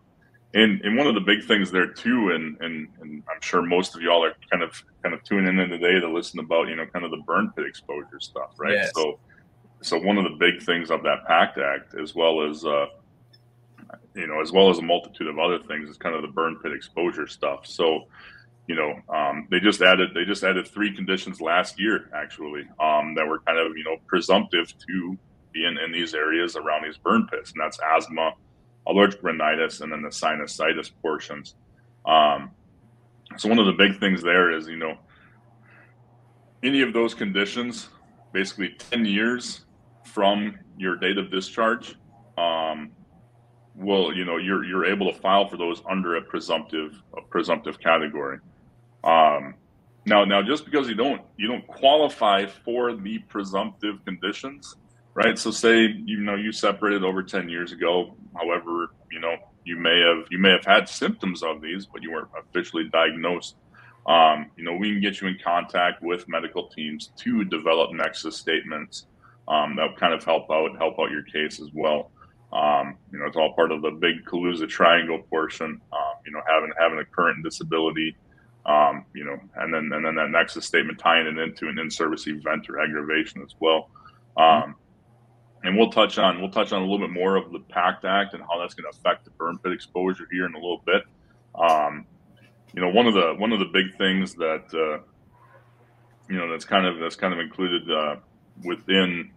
[0.54, 3.94] and, and one of the big things there too, and, and, and I'm sure most
[3.94, 6.86] of y'all are kind of, kind of tuning in today to listen about, you know,
[6.86, 8.74] kind of the burn pit exposure stuff, right?
[8.74, 8.90] Yes.
[8.94, 9.18] So,
[9.82, 12.86] so one of the big things of that PACT Act, as well as, uh,
[14.14, 16.56] you know, as well as a multitude of other things, is kind of the burn
[16.62, 17.66] pit exposure stuff.
[17.66, 18.06] So,
[18.66, 23.14] you know, um, they just added they just added three conditions last year actually um,
[23.16, 25.18] that were kind of you know presumptive to
[25.52, 28.32] being in these areas around these burn pits, and that's asthma,
[28.86, 31.56] allergic rhinitis, and then the sinusitis portions.
[32.06, 32.50] Um,
[33.36, 34.98] so one of the big things there is, you know,
[36.62, 37.88] any of those conditions,
[38.32, 39.64] basically 10 years
[40.04, 41.96] from your date of discharge,
[42.38, 42.90] um,
[43.74, 47.78] will, you know, you're, you're able to file for those under a presumptive, a presumptive
[47.80, 48.38] category.
[49.04, 49.54] Um,
[50.04, 54.76] now, now, just because you don't, you don't qualify for the presumptive conditions,
[55.14, 55.38] right?
[55.38, 58.14] So say you know you separated over 10 years ago.
[58.34, 62.12] However, you know you may have you may have had symptoms of these, but you
[62.12, 63.56] weren't officially diagnosed.
[64.06, 68.36] Um, you know, we can get you in contact with medical teams to develop nexus
[68.36, 69.06] statements
[69.46, 72.10] um, that kind of help out help out your case as well.
[72.52, 75.80] Um, you know, it's all part of the big Caluza triangle portion.
[75.92, 78.16] Um, you know, having having a current disability,
[78.66, 82.26] um, you know, and then and then that nexus statement tying it into an in-service
[82.26, 83.88] event or aggravation as well.
[84.36, 84.74] Um,
[85.64, 88.34] and we'll touch on we'll touch on a little bit more of the PACT Act
[88.34, 91.02] and how that's going to affect the burn pit exposure here in a little bit.
[91.54, 92.06] Um,
[92.74, 95.02] you know, one of the one of the big things that uh,
[96.28, 98.16] you know that's kind of that's kind of included uh,
[98.64, 99.30] within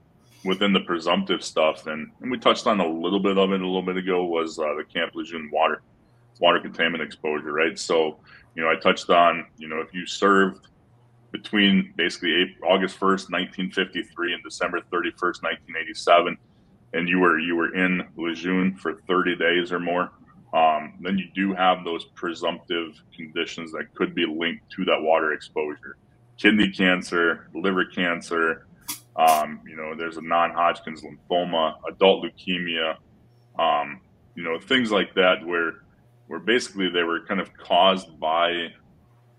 [0.44, 3.66] within the presumptive stuff, and, and we touched on a little bit of it a
[3.66, 5.82] little bit ago was uh, the Camp Lejeune water
[6.40, 7.80] water contaminant exposure, right?
[7.80, 8.20] So,
[8.56, 10.68] you know, I touched on you know if you served
[11.36, 16.38] between basically August 1st, 1953 and December 31st, 1987,
[16.94, 20.12] and you were you were in Lejeune for 30 days or more,
[20.54, 25.34] um, then you do have those presumptive conditions that could be linked to that water
[25.34, 25.98] exposure.
[26.38, 28.68] Kidney cancer, liver cancer,
[29.18, 32.96] um, you know, there's a non-Hodgkin's lymphoma, adult leukemia,
[33.60, 34.02] um,
[34.36, 35.84] you know, things like that where
[36.28, 38.70] where basically they were kind of caused by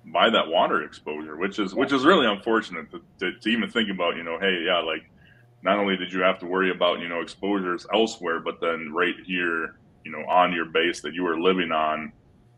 [0.07, 3.91] by that water exposure, which is which is really unfortunate to, to, to even think
[3.91, 4.17] about.
[4.17, 5.11] You know, hey, yeah, like
[5.63, 9.15] not only did you have to worry about you know exposures elsewhere, but then right
[9.25, 12.13] here, you know, on your base that you were living on,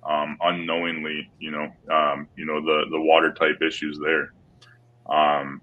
[0.05, 4.33] um, unknowingly, you know, um, you know the the water type issues there.
[5.09, 5.63] Um,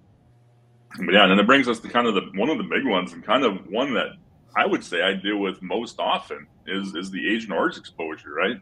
[0.98, 2.86] but yeah, and then it brings us to kind of the one of the big
[2.86, 4.08] ones, and kind of one that
[4.56, 8.58] I would say I deal with most often is is the Agent Orange exposure, right?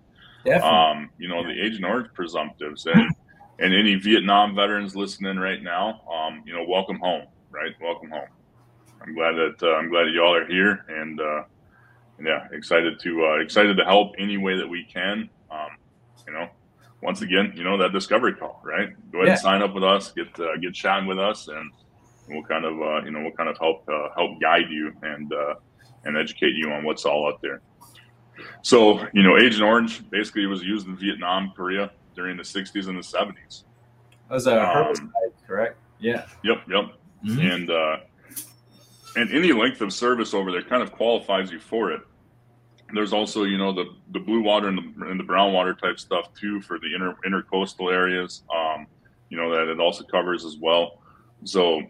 [0.64, 3.10] Um, you know, the Agent Orange presumptives, and
[3.60, 7.72] and any Vietnam veterans listening right now, um, you know, welcome home, right?
[7.82, 8.28] Welcome home.
[9.02, 11.44] I'm glad that uh, I'm glad that y'all are here, and uh,
[12.24, 15.30] yeah, excited to uh, excited to help any way that we can.
[15.52, 15.70] Um,
[16.28, 16.48] you know,
[17.02, 18.90] once again, you know that discovery call, right?
[19.12, 19.32] Go ahead Yeah.
[19.34, 21.72] and sign up with us, get uh, get chatting with us, and
[22.30, 25.32] we'll kind of uh, you know we'll kind of help uh, help guide you and
[25.34, 25.54] uh,
[26.06, 27.62] and educate you on what's all out there.
[28.62, 32.98] So you know, Agent Orange basically was used in Vietnam, Korea during the 60s and
[32.98, 33.64] the 70s.
[34.30, 35.78] That was a Um, herbicide, correct?
[36.00, 36.26] Yeah.
[36.44, 36.86] Yep, yep.
[37.24, 37.98] and uh,
[39.16, 42.02] and any length of service over there kind of qualifies you for it.
[42.94, 46.00] There's also, you know, the the blue water and the and the brown water type
[46.00, 48.44] stuff too for the inter intercoastal areas.
[48.56, 48.86] Um,
[49.30, 51.00] you know that it also covers as well.
[51.44, 51.82] So,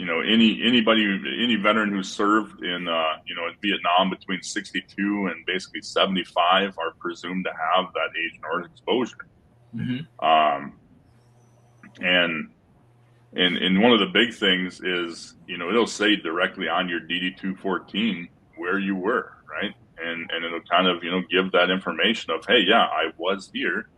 [0.00, 1.04] you know, any anybody
[1.42, 6.78] any veteran who served in uh, you know in Vietnam between 62 and basically 75
[6.78, 9.26] are presumed to have that Agent Orange exposure.
[9.76, 10.06] Mhm.
[10.18, 10.72] Um,
[12.00, 12.48] and
[13.34, 17.00] and and one of the big things is you know it'll say directly on your
[17.00, 19.74] DD two fourteen where you were, right?
[20.02, 23.50] And and it'll kind of you know give that information of hey yeah I was
[23.52, 23.90] here.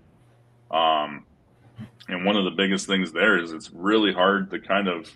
[0.69, 1.27] Um,
[2.09, 5.09] and one of the biggest things there is it's really hard to kind of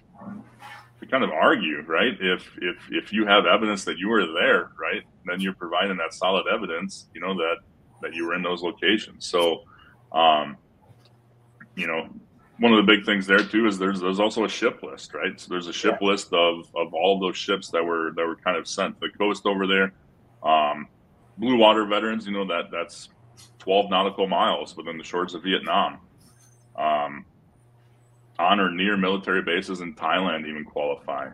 [1.01, 2.17] to kind of argue, right?
[2.21, 6.15] If if if you have evidence that you were there, right, then you're providing that
[6.15, 7.57] solid evidence, you know that
[8.03, 9.27] that you were in those locations.
[9.27, 9.63] So,
[10.13, 10.57] um,
[11.75, 12.09] you know,
[12.59, 15.39] one of the big things there too is there's there's also a ship list, right?
[15.39, 18.57] So there's a ship list of of all those ships that were that were kind
[18.57, 19.93] of sent to the coast over there.
[20.43, 20.89] Um,
[21.39, 23.11] blue water veterans, you know that that's
[23.59, 25.99] 12 nautical miles within the shores of Vietnam.
[26.77, 27.27] Um,
[28.39, 31.31] on or near military bases in Thailand even qualify.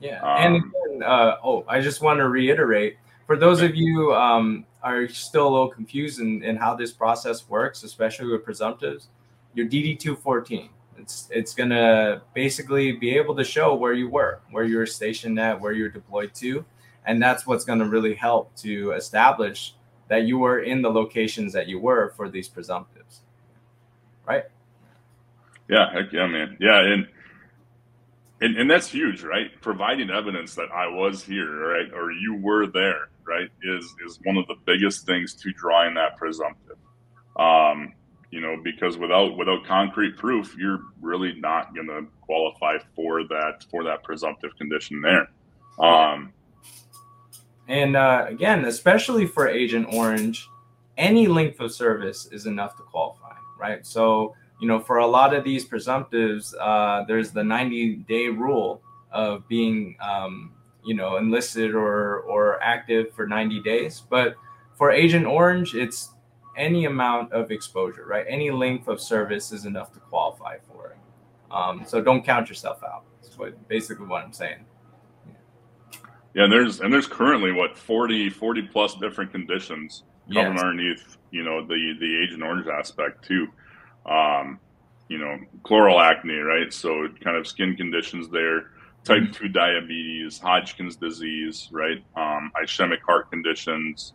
[0.00, 0.20] Yeah.
[0.22, 4.64] Um, and again, uh, oh, I just want to reiterate for those of you um,
[4.82, 9.08] are still a little confused in, in how this process works, especially with presumptives,
[9.54, 10.70] your DD two fourteen.
[10.96, 15.38] It's it's gonna basically be able to show where you were, where you were stationed
[15.38, 16.64] at, where you're deployed to,
[17.04, 19.74] and that's what's gonna really help to establish
[20.08, 23.20] that you were in the locations that you were for these presumptives.
[24.26, 24.44] Right?
[25.68, 26.56] Yeah, heck yeah, man.
[26.60, 27.06] Yeah, and
[28.40, 29.50] and, and that's huge, right?
[29.60, 34.36] Providing evidence that I was here, right, or you were there, right, is is one
[34.36, 36.76] of the biggest things to drawing that presumptive.
[37.36, 37.94] Um,
[38.30, 43.64] you know, because without without concrete proof, you're really not going to qualify for that
[43.70, 45.28] for that presumptive condition there.
[45.78, 46.32] Um,
[47.68, 50.48] And uh, again, especially for Agent Orange,
[50.96, 53.86] any length of service is enough to qualify, right?
[53.86, 58.82] So, you know, for a lot of these presumptives, uh, there's the 90 day rule
[59.12, 60.52] of being, um,
[60.84, 64.02] you know, enlisted or, or active for 90 days.
[64.08, 64.34] But
[64.76, 66.10] for Agent Orange, it's
[66.56, 68.24] any amount of exposure, right?
[68.28, 70.96] Any length of service is enough to qualify for it.
[71.50, 73.04] Um, so don't count yourself out.
[73.22, 74.64] That's what basically what I'm saying.
[76.34, 80.60] yeah, and there's and there's currently what 40 40 plus different conditions coming Yes.
[80.62, 83.48] underneath, you know, the the Agent Orange aspect too.
[84.08, 84.60] Um,
[85.08, 86.72] you know, chloracne, right?
[86.72, 88.62] So kind of skin conditions there,
[89.04, 89.32] type Mm-hmm.
[89.32, 91.98] two diabetes, Hodgkin's disease, right?
[92.16, 94.12] Um, ischemic heart conditions.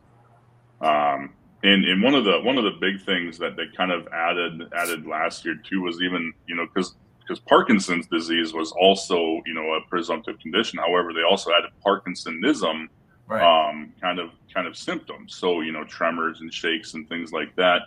[0.82, 4.08] Um, and, and one of the one of the big things that they kind of
[4.14, 9.42] added added last year too was even you know because because Parkinson's disease was also
[9.46, 10.80] you know a presumptive condition.
[10.80, 12.88] However, they also added Parkinsonism
[13.26, 13.70] Right.
[13.70, 15.36] um, kind of kind of symptoms.
[15.36, 17.84] So you know, tremors and shakes and things like that.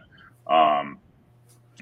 [0.50, 1.00] Um,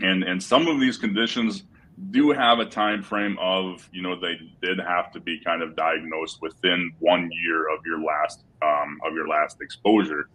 [0.02, 1.64] and and some of these conditions
[2.10, 5.76] do have a time frame of you know they did have to be kind of
[5.76, 10.28] diagnosed within one year of your last um, of your last exposure.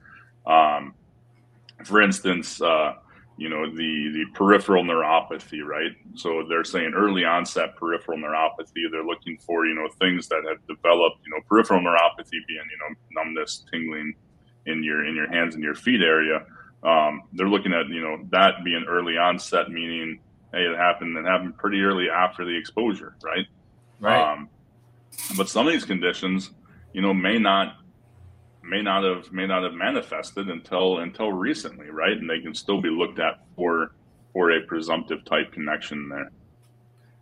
[0.46, 0.94] Um,
[1.84, 2.94] for instance, uh,
[3.38, 5.92] you know the the peripheral neuropathy, right?
[6.16, 8.90] So they're saying early onset peripheral neuropathy.
[8.92, 11.20] They're looking for you know things that have developed.
[11.26, 14.14] You know, peripheral neuropathy being you know numbness, tingling
[14.66, 16.46] in your in your hands and your feet area.
[16.84, 20.20] Um, they're looking at you know that being early onset, meaning
[20.52, 21.18] hey, it happened.
[21.18, 23.46] It happened pretty early after the exposure, right?
[24.00, 24.34] right.
[24.34, 24.50] Um,
[25.38, 26.52] but some of these conditions,
[26.94, 27.78] you know, may not
[28.64, 32.18] may not have may not have manifested until until recently, right?
[32.18, 33.92] And they can still be looked at for
[34.34, 36.32] for a presumptive type connection there.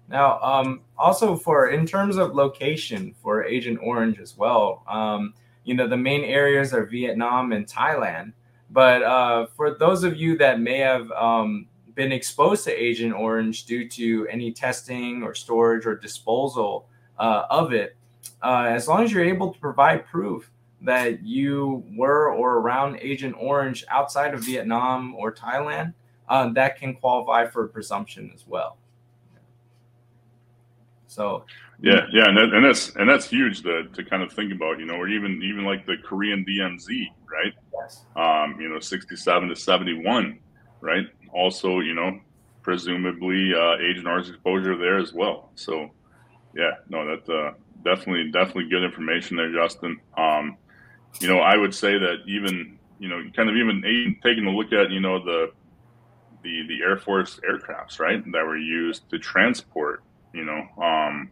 [0.09, 5.73] Now, um, also for in terms of location for Agent Orange as well, um, you
[5.73, 8.33] know, the main areas are Vietnam and Thailand.
[8.69, 13.65] But uh, for those of you that may have um, been exposed to Agent Orange
[13.65, 17.95] due to any testing or storage or disposal uh, of it,
[18.43, 20.51] uh, as long as you're able to provide proof
[20.81, 25.93] that you were or around Agent Orange outside of Vietnam or Thailand,
[26.29, 28.77] uh, that can qualify for presumption as well.
[31.17, 31.45] So
[31.81, 34.77] yeah, yeah, and, that, and that's and that's huge to, to kind of think about,
[34.77, 37.53] you know, or even even like the Korean DMZ, right?
[37.73, 38.05] Yes.
[38.15, 40.37] Um, you know, sixty-seven to seventy-one,
[40.79, 41.07] right?
[41.33, 42.19] Also, you know,
[42.61, 45.49] presumably uh, and Orange exposure there as well.
[45.55, 45.89] So,
[46.55, 47.53] yeah, no, that uh,
[47.83, 49.99] definitely definitely good information there, Justin.
[50.15, 50.55] Um,
[51.19, 54.51] you know, I would say that even you know, kind of even, even taking a
[54.51, 55.51] look at you know the
[56.43, 60.03] the the Air Force aircrafts, right, that were used to transport
[60.33, 61.31] you know, um,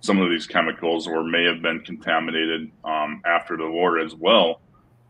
[0.00, 4.60] some of these chemicals or may have been contaminated um, after the war as well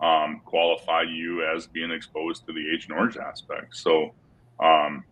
[0.00, 3.76] um, qualify you as being exposed to the Agent Orange aspect.
[3.76, 4.14] So,
[4.60, 5.04] um,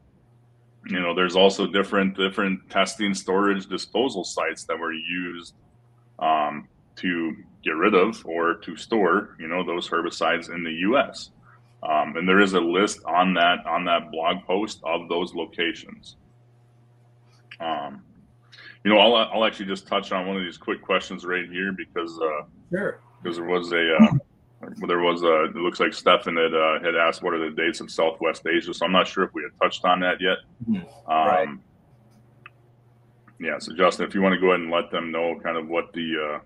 [0.86, 5.54] you know, there's also different different testing, storage, disposal sites that were used
[6.18, 11.30] um, to get rid of or to store, you know, those herbicides in the U.S.
[11.82, 16.16] Um, and there is a list on that on that blog post of those locations.
[17.62, 18.02] Um,
[18.84, 21.72] you know, I'll, I'll actually just touch on one of these quick questions right here
[21.72, 26.36] because uh, sure because there was a uh, there was a it looks like Stefan
[26.36, 29.24] had uh, had asked what are the dates of Southwest Asia, so I'm not sure
[29.24, 30.38] if we had touched on that yet.
[30.68, 31.10] Mm-hmm.
[31.10, 31.48] Um, right.
[33.38, 35.68] Yeah, so Justin, if you want to go ahead and let them know kind of
[35.68, 36.40] what the uh,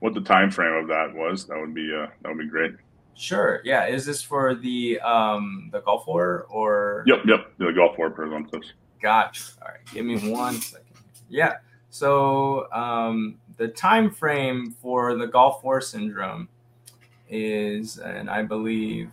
[0.00, 2.72] what the time frame of that was, that would be uh, that would be great.
[3.14, 3.60] Sure.
[3.64, 3.86] Yeah.
[3.86, 7.04] Is this for the um the Gulf War or?
[7.06, 7.18] Yep.
[7.26, 7.52] Yep.
[7.58, 8.72] The Gulf War presumptives.
[9.00, 9.42] Gotcha.
[9.62, 9.80] All right.
[9.92, 10.86] Give me one second.
[11.28, 11.56] Yeah.
[11.90, 16.48] So um, the time frame for the Gulf War syndrome
[17.28, 19.12] is, and I believe,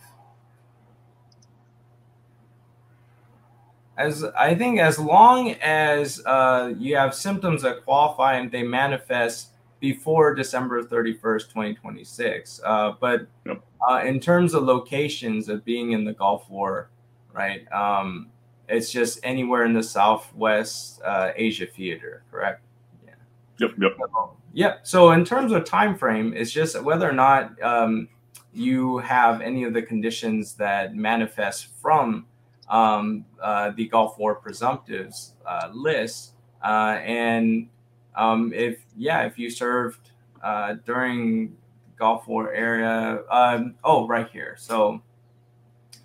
[3.98, 9.50] as I think, as long as uh, you have symptoms that qualify and they manifest
[9.80, 12.62] before December 31st, 2026.
[12.64, 13.62] Uh, but yep.
[13.88, 16.90] uh, in terms of locations of being in the Gulf War,
[17.34, 17.72] right?
[17.72, 18.30] Um,
[18.68, 22.62] it's just anywhere in the Southwest uh, Asia theater, correct?
[23.06, 23.14] Yeah.
[23.60, 23.72] Yep.
[23.80, 23.92] Yep.
[23.98, 24.80] So, yep.
[24.84, 28.10] So in terms of time frame, it's just whether or not um,
[28.54, 32.26] you have any of the conditions that manifest from
[32.70, 37.70] um, uh, the Gulf War presumptives uh, list, uh, and
[38.16, 40.12] um, if yeah, if you served
[40.44, 41.56] uh, during
[41.98, 44.56] Gulf War area, um, oh, right here.
[44.60, 45.02] So,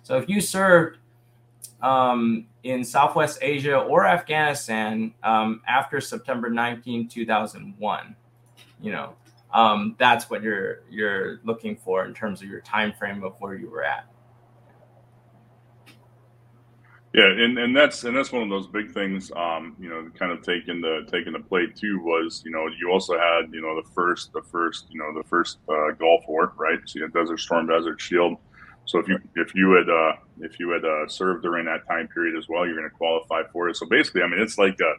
[0.03, 0.99] so if you served
[1.81, 8.15] um, in Southwest Asia or Afghanistan um, after September 19, 2001.
[8.81, 9.15] You know,
[9.53, 13.55] um, that's what you're you're looking for in terms of your time frame of where
[13.55, 14.07] you were at.
[17.13, 19.31] Yeah, and, and that's and that's one of those big things.
[19.35, 22.89] Um, you know, kind of taking the taking the play too was you know you
[22.91, 26.53] also had you know the first the first you know the first uh, Gulf War
[26.57, 26.79] right.
[26.85, 28.37] So you had Desert Storm, Desert Shield
[28.85, 32.07] so if you if you had uh, if you had uh, served during that time
[32.07, 33.77] period as well, you're going to qualify for it.
[33.77, 34.93] So basically, I mean, it's like a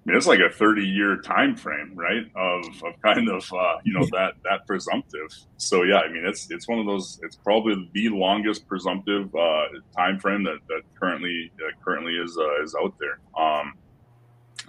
[0.00, 2.24] I mean, it's like a 30 year time frame, right?
[2.34, 5.28] Of, of kind of uh, you know that that presumptive.
[5.58, 7.20] So yeah, I mean, it's it's one of those.
[7.22, 11.52] It's probably the longest presumptive uh, time frame that that currently
[11.84, 13.20] currently is uh, is out there.
[13.40, 13.74] Um,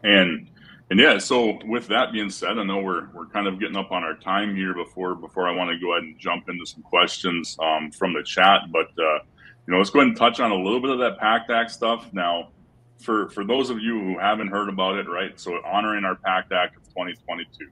[0.04, 0.50] and
[0.92, 3.94] and yeah, so with that being said, I know we're we're kind of getting up
[3.94, 6.84] on our time here before before I want to go ahead and jump into some
[6.84, 8.64] questions um, from the chat.
[8.74, 9.20] But uh,
[9.66, 11.72] you know, let's go ahead and touch on a little bit of that PACT Act
[11.72, 12.50] stuff now.
[13.00, 15.40] For for those of you who haven't heard about it, right?
[15.40, 17.70] So honoring our PACT Act of 2022,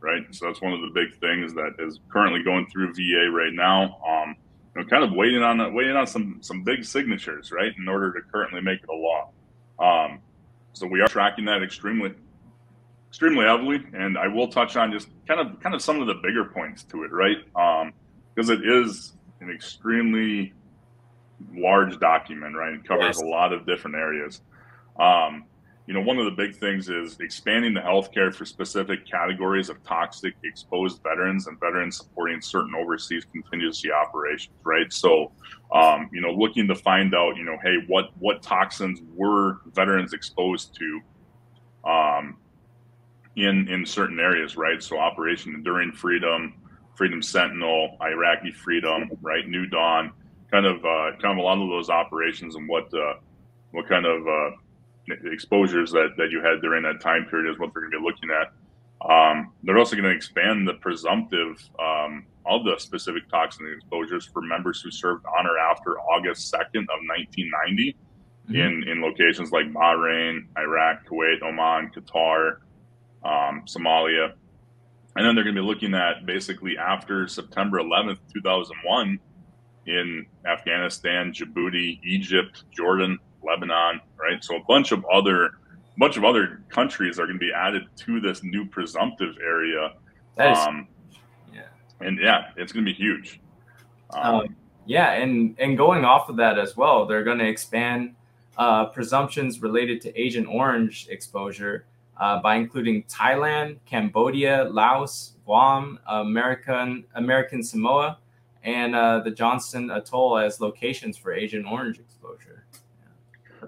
[0.00, 0.22] right?
[0.30, 4.00] So that's one of the big things that is currently going through VA right now.
[4.08, 4.34] Um,
[4.74, 8.14] you know, kind of waiting on waiting on some some big signatures, right, in order
[8.14, 9.28] to currently make it a law.
[9.78, 10.20] Um,
[10.72, 12.14] so we are tracking that extremely
[13.12, 16.14] extremely heavily, and I will touch on just kind of kind of some of the
[16.14, 17.36] bigger points to it, right?
[18.34, 20.54] Because um, it is an extremely
[21.54, 22.72] large document, right?
[22.72, 23.20] It covers yes.
[23.20, 24.40] a lot of different areas.
[24.98, 25.44] Um,
[25.86, 29.82] you know, one of the big things is expanding the healthcare for specific categories of
[29.84, 34.90] toxic exposed veterans and veterans supporting certain overseas contingency operations, right?
[34.90, 35.32] So,
[35.74, 40.14] um, you know, looking to find out, you know, hey, what what toxins were veterans
[40.14, 41.00] exposed to?
[41.86, 42.38] Um,
[43.36, 44.82] in in certain areas, right?
[44.82, 46.54] So Operation Enduring Freedom,
[46.94, 49.46] Freedom Sentinel, Iraqi Freedom, right?
[49.48, 50.12] New Dawn,
[50.50, 53.14] kind of uh, kind of a lot of those operations and what uh,
[53.72, 54.50] what kind of uh,
[55.32, 58.04] exposures that, that you had during that time period is what they're going to be
[58.04, 58.52] looking at.
[59.10, 64.42] Um, they're also going to expand the presumptive um, of the specific toxin exposures for
[64.42, 67.96] members who served on or after August 2nd of 1990
[68.48, 68.54] mm-hmm.
[68.54, 72.58] in, in locations like Bahrain, Iraq, Kuwait, Oman, Qatar,
[73.24, 74.32] um, Somalia.
[75.14, 79.18] And then they're going to be looking at basically after September 11th, 2001
[79.86, 84.42] in Afghanistan, Djibouti, Egypt, Jordan, Lebanon, right?
[84.42, 85.58] So a bunch of other
[85.98, 89.92] bunch of other countries are going to be added to this new presumptive area.
[90.36, 90.88] That is, um,
[91.52, 91.62] yeah,
[92.00, 93.40] and yeah, it's going to be huge.
[94.10, 94.56] Um, um,
[94.86, 98.14] yeah, and and going off of that as well, they're going to expand
[98.56, 101.86] uh, presumptions related to Agent Orange exposure
[102.18, 108.18] uh, by including Thailand, Cambodia, Laos, Guam, American American Samoa,
[108.62, 112.64] and uh, the Johnston Atoll as locations for Agent Orange exposure.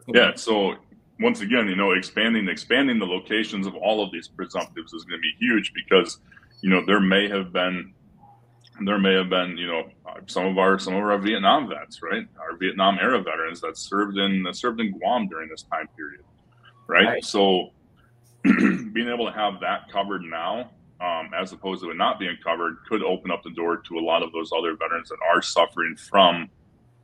[0.07, 0.15] Yeah.
[0.15, 0.77] yeah so
[1.21, 5.19] once again, you know, expanding expanding the locations of all of these presumptives is going
[5.19, 6.19] to be huge because
[6.61, 7.93] you know there may have been
[8.85, 9.89] there may have been you know
[10.27, 12.27] some of our some of our Vietnam vets, right?
[12.39, 16.25] Our Vietnam era veterans that served in that served in Guam during this time period,
[16.87, 17.07] right?
[17.07, 17.25] right.
[17.25, 17.71] So
[18.93, 20.71] being able to have that covered now,
[21.01, 24.01] um, as opposed to it not being covered, could open up the door to a
[24.01, 26.51] lot of those other veterans that are suffering from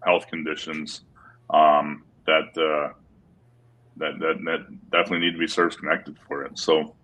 [0.05, 1.03] health conditions
[1.51, 2.93] um, that, uh,
[3.97, 6.59] that that that definitely need to be service connected for it.
[6.59, 6.95] So,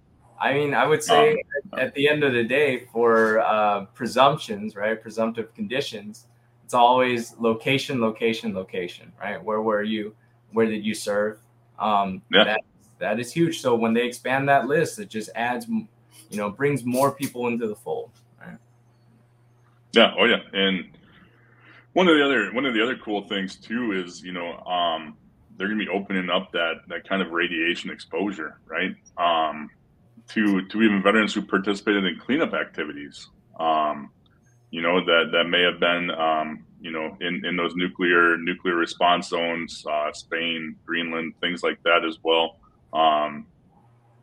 [0.40, 1.32] I mean, I would say
[1.72, 6.26] um, at the end of the day, for uh, presumptions, right, presumptive conditions,
[6.64, 9.42] it's always location, location, location, right?
[9.42, 10.14] Where were you?
[10.52, 11.38] Where did you serve?
[11.78, 12.44] Um, yeah.
[12.44, 12.60] That,
[12.98, 13.60] that is huge.
[13.60, 15.86] So when they expand that list, it just adds, you
[16.36, 18.10] know, brings more people into the fold.
[18.40, 18.56] Right?
[19.92, 20.14] Yeah.
[20.18, 20.40] Oh yeah.
[20.52, 20.96] And
[21.96, 25.16] one of the other one of the other cool things too is you know um,
[25.56, 28.94] they're going to be opening up that that kind of radiation exposure, right?
[29.16, 29.70] Um,
[30.28, 33.28] to to even veterans who participated in cleanup activities.
[33.58, 34.10] Um,
[34.70, 38.74] you know that that may have been um, you know in, in those nuclear nuclear
[38.74, 42.56] response zones, uh, Spain, Greenland, things like that as well.
[42.96, 43.46] Um,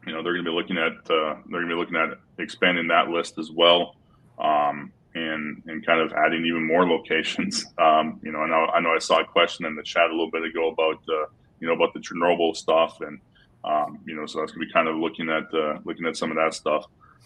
[0.05, 2.17] you know, they're going to be looking at uh, they're going to be looking at
[2.39, 3.95] expanding that list as well,
[4.39, 7.65] um, and and kind of adding even more locations.
[7.77, 10.11] Um, you know, I know I know I saw a question in the chat a
[10.11, 11.25] little bit ago about uh,
[11.59, 13.19] you know about the Chernobyl stuff, and
[13.63, 16.17] um, you know, so that's going to be kind of looking at uh, looking at
[16.17, 16.85] some of that stuff.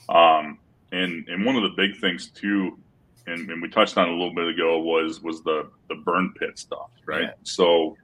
[0.09, 0.59] Um,
[0.91, 2.77] and and one of the big things too,
[3.25, 6.57] and, and, we touched on a little bit ago was was the the burn pit
[6.57, 7.23] stuff, right?
[7.23, 7.31] Yeah.
[7.43, 7.97] So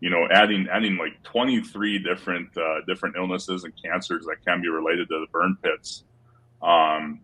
[0.00, 4.68] you know, adding adding like 23 different uh, different illnesses and cancers that can be
[4.68, 6.04] related to the burn pits.
[6.62, 7.20] Um,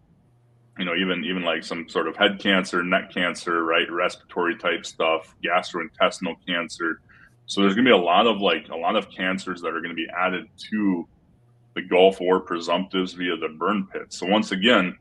[0.78, 4.84] you know, even even like some sort of head cancer, neck cancer, right, respiratory type
[4.84, 7.00] stuff, gastrointestinal cancer.
[7.46, 9.80] So there's going to be a lot of like a lot of cancers that are
[9.80, 11.08] going to be added to
[11.74, 14.18] the Gulf War presumptives via the burn pits.
[14.18, 14.98] So once again,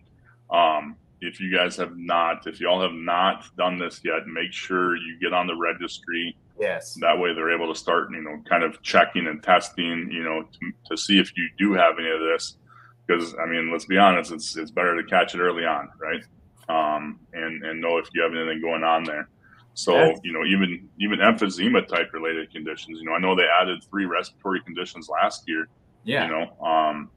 [0.49, 4.95] um, if you guys have not, if y'all have not done this yet, make sure
[4.95, 6.97] you get on the registry Yes.
[7.01, 10.43] That way they're able to start, you know, kind of checking and testing, you know,
[10.43, 12.57] to, to see if you do have any of this.
[13.05, 16.23] Because I mean, let's be honest, it's it's better to catch it early on, right?
[16.67, 19.29] Um, and and know if you have anything going on there.
[19.75, 22.99] So you know, even even emphysema type related conditions.
[22.99, 25.67] You know, I know they added three respiratory conditions last year.
[26.05, 26.25] Yeah.
[26.25, 27.09] You know, um,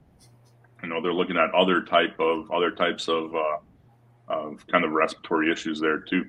[0.83, 3.57] you know they're looking at other type of other types of uh,
[4.27, 6.25] of kind of respiratory issues there too.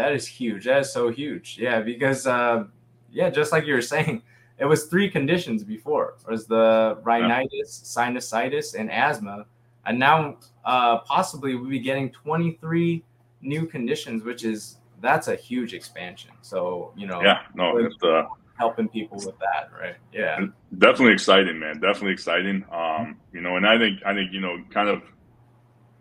[0.00, 0.64] That is huge.
[0.64, 1.58] That is so huge.
[1.60, 2.64] Yeah, because uh,
[3.12, 4.22] yeah, just like you were saying,
[4.58, 6.14] it was three conditions before.
[6.26, 9.44] It was the rhinitis, sinusitis, and asthma,
[9.84, 13.04] and now uh, possibly we'll be getting 23
[13.42, 16.30] new conditions, which is that's a huge expansion.
[16.40, 18.22] So you know, yeah, no, it's uh,
[18.58, 19.96] helping people with that, right?
[20.14, 20.46] Yeah,
[20.78, 21.78] definitely exciting, man.
[21.78, 22.64] Definitely exciting.
[22.72, 25.02] Um, you know, and I think I think you know, kind of,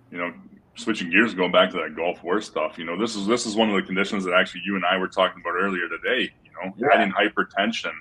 [0.09, 0.31] you know,
[0.79, 3.55] switching gears, going back to that Gulf War stuff, you know, this is this is
[3.55, 6.31] one of the conditions that actually you and I were talking about earlier today.
[6.43, 6.87] You know, yeah.
[6.93, 7.91] adding hypertension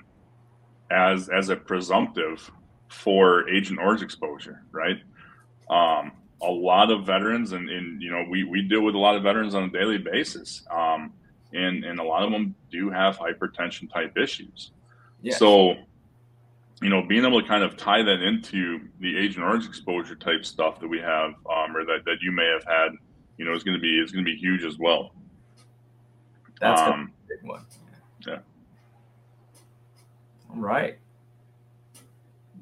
[0.91, 2.49] as as a presumptive
[2.89, 4.97] for Agent Orange exposure, right?
[5.69, 9.15] Um, a lot of veterans, and, and you know, we we deal with a lot
[9.15, 11.13] of veterans on a daily basis, um,
[11.53, 14.71] and and a lot of them do have hypertension type issues.
[15.21, 15.37] Yes.
[15.37, 15.75] So
[16.81, 20.45] you know, being able to kind of tie that into the Agent Orange exposure type
[20.45, 22.91] stuff that we have, um, or that, that you may have had,
[23.37, 25.11] you know, is going to be is going to be huge as well.
[26.61, 27.65] That's um, a big one.
[28.25, 28.39] Yeah.
[30.49, 30.97] All right.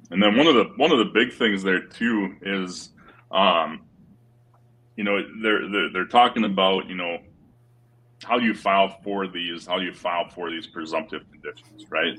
[0.09, 2.91] And then one of the one of the big things there too is,
[3.31, 3.81] um,
[4.95, 7.19] you know, they're they're, they're talking about you know
[8.23, 9.65] how do you file for these?
[9.65, 12.17] How do you file for these presumptive conditions, right?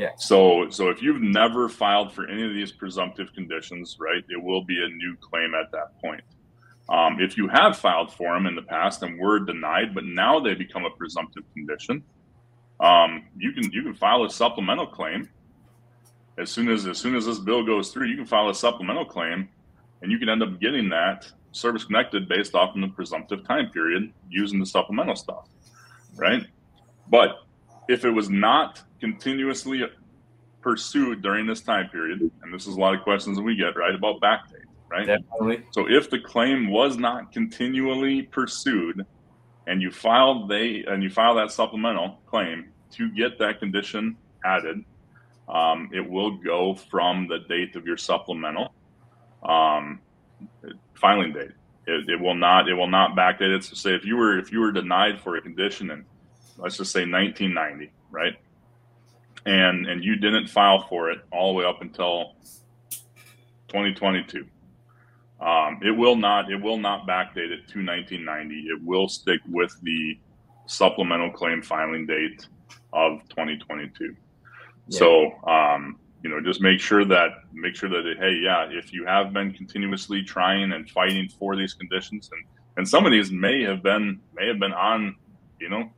[0.00, 0.12] Yeah.
[0.16, 4.64] So, so if you've never filed for any of these presumptive conditions, right, it will
[4.64, 6.22] be a new claim at that point.
[6.88, 10.40] Um, if you have filed for them in the past and were denied, but now
[10.40, 12.02] they become a presumptive condition,
[12.80, 15.28] um, you can you can file a supplemental claim
[16.38, 18.06] as soon as as soon as this bill goes through.
[18.06, 19.50] You can file a supplemental claim,
[20.00, 23.68] and you can end up getting that service connected based off of the presumptive time
[23.70, 25.46] period using the supplemental stuff,
[26.16, 26.46] right?
[27.10, 27.42] But
[27.86, 29.82] if it was not continuously
[30.60, 33.76] pursued during this time period, and this is a lot of questions that we get
[33.76, 35.06] right about backdate right?
[35.06, 35.62] Definitely.
[35.70, 39.06] So if the claim was not continually pursued,
[39.66, 44.84] and you filed they and you file that supplemental claim to get that condition added,
[45.48, 48.74] um, it will go from the date of your supplemental
[49.44, 50.00] um,
[50.94, 51.52] filing date.
[51.86, 53.64] It, it, will not it will not backdate it.
[53.64, 56.04] So say if you were if you were denied for a condition in
[56.58, 58.36] let's just say 1990, right?
[59.46, 62.34] And and you didn't file for it all the way up until
[63.68, 64.46] 2022
[65.40, 66.50] um, it will not.
[66.50, 68.54] It will not backdate it to 1990.
[68.68, 70.18] It will stick with the
[70.66, 72.46] supplemental claim filing date
[72.92, 74.04] of 2022.
[74.88, 74.98] Yeah.
[74.98, 79.06] So, um, you know, just make sure that make sure that hey, yeah, if you
[79.06, 82.44] have been continuously trying and fighting for these conditions, and
[82.76, 85.16] and some of these may have been may have been on,
[85.58, 85.90] you know,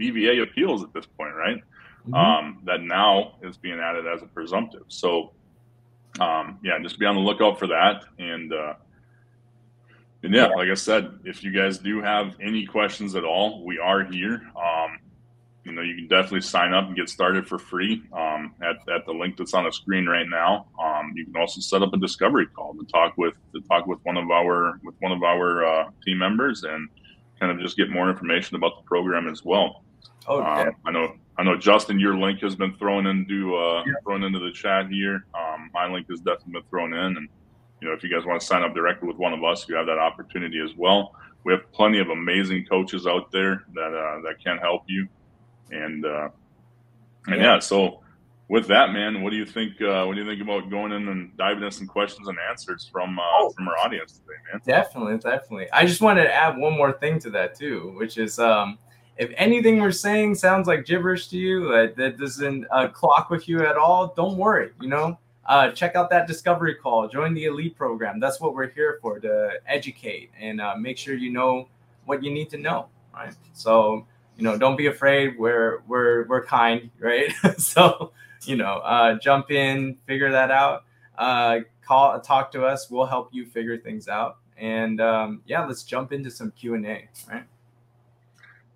[0.00, 1.62] BVA appeals at this point, right?
[2.08, 2.14] Mm-hmm.
[2.14, 4.84] Um, that now is being added as a presumptive.
[4.88, 5.32] So
[6.20, 8.04] um, yeah, just be on the lookout for that.
[8.18, 8.74] And, uh,
[10.22, 13.78] and yeah, like I said, if you guys do have any questions at all, we
[13.78, 14.42] are here.
[14.56, 14.98] Um,
[15.64, 19.06] you know, you can definitely sign up and get started for free um, at, at
[19.06, 20.66] the link that's on the screen right now.
[20.82, 24.00] Um, you can also set up a discovery call to talk with to talk with
[24.02, 26.88] one of our with one of our uh, team members and
[27.38, 29.84] kind of just get more information about the program as well.
[30.26, 33.92] Oh, um, I know I know Justin, your link has been thrown into uh, yeah.
[34.04, 35.26] thrown into the chat here.
[35.34, 37.28] Um, my link has definitely been thrown in, and
[37.80, 39.74] you know if you guys want to sign up directly with one of us, you
[39.74, 41.14] have that opportunity as well.
[41.44, 45.08] We have plenty of amazing coaches out there that uh, that can help you,
[45.70, 46.28] and uh,
[47.26, 47.54] and yeah.
[47.54, 47.58] yeah.
[47.60, 48.02] So
[48.48, 49.80] with that, man, what do you think?
[49.80, 52.90] Uh, what do you think about going in and diving into some questions and answers
[52.92, 54.60] from uh, oh, from our audience today, man?
[54.66, 55.72] Definitely, definitely.
[55.72, 58.38] I just wanted to add one more thing to that too, which is.
[58.38, 58.78] Um,
[59.16, 63.48] if anything we're saying sounds like gibberish to you, that, that doesn't uh, clock with
[63.48, 64.70] you at all, don't worry.
[64.80, 68.20] You know, uh, check out that discovery call, join the elite program.
[68.20, 71.68] That's what we're here for to educate and uh, make sure you know
[72.04, 72.88] what you need to know.
[73.12, 73.34] Right.
[73.52, 74.06] So,
[74.36, 75.38] you know, don't be afraid.
[75.38, 77.30] We're we're we're kind, right?
[77.58, 78.12] so,
[78.44, 80.84] you know, uh, jump in, figure that out.
[81.18, 82.90] Uh, call, talk to us.
[82.90, 84.38] We'll help you figure things out.
[84.56, 87.08] And um, yeah, let's jump into some Q and A.
[87.28, 87.44] Right.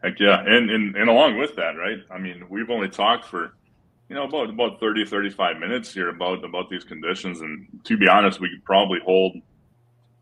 [0.02, 0.40] Heck yeah.
[0.40, 1.98] And, and, and along with that, right?
[2.10, 3.54] I mean, we've only talked for,
[4.08, 7.40] you know, about, about 30, 35 minutes here about, about these conditions.
[7.40, 9.36] And to be honest, we could probably hold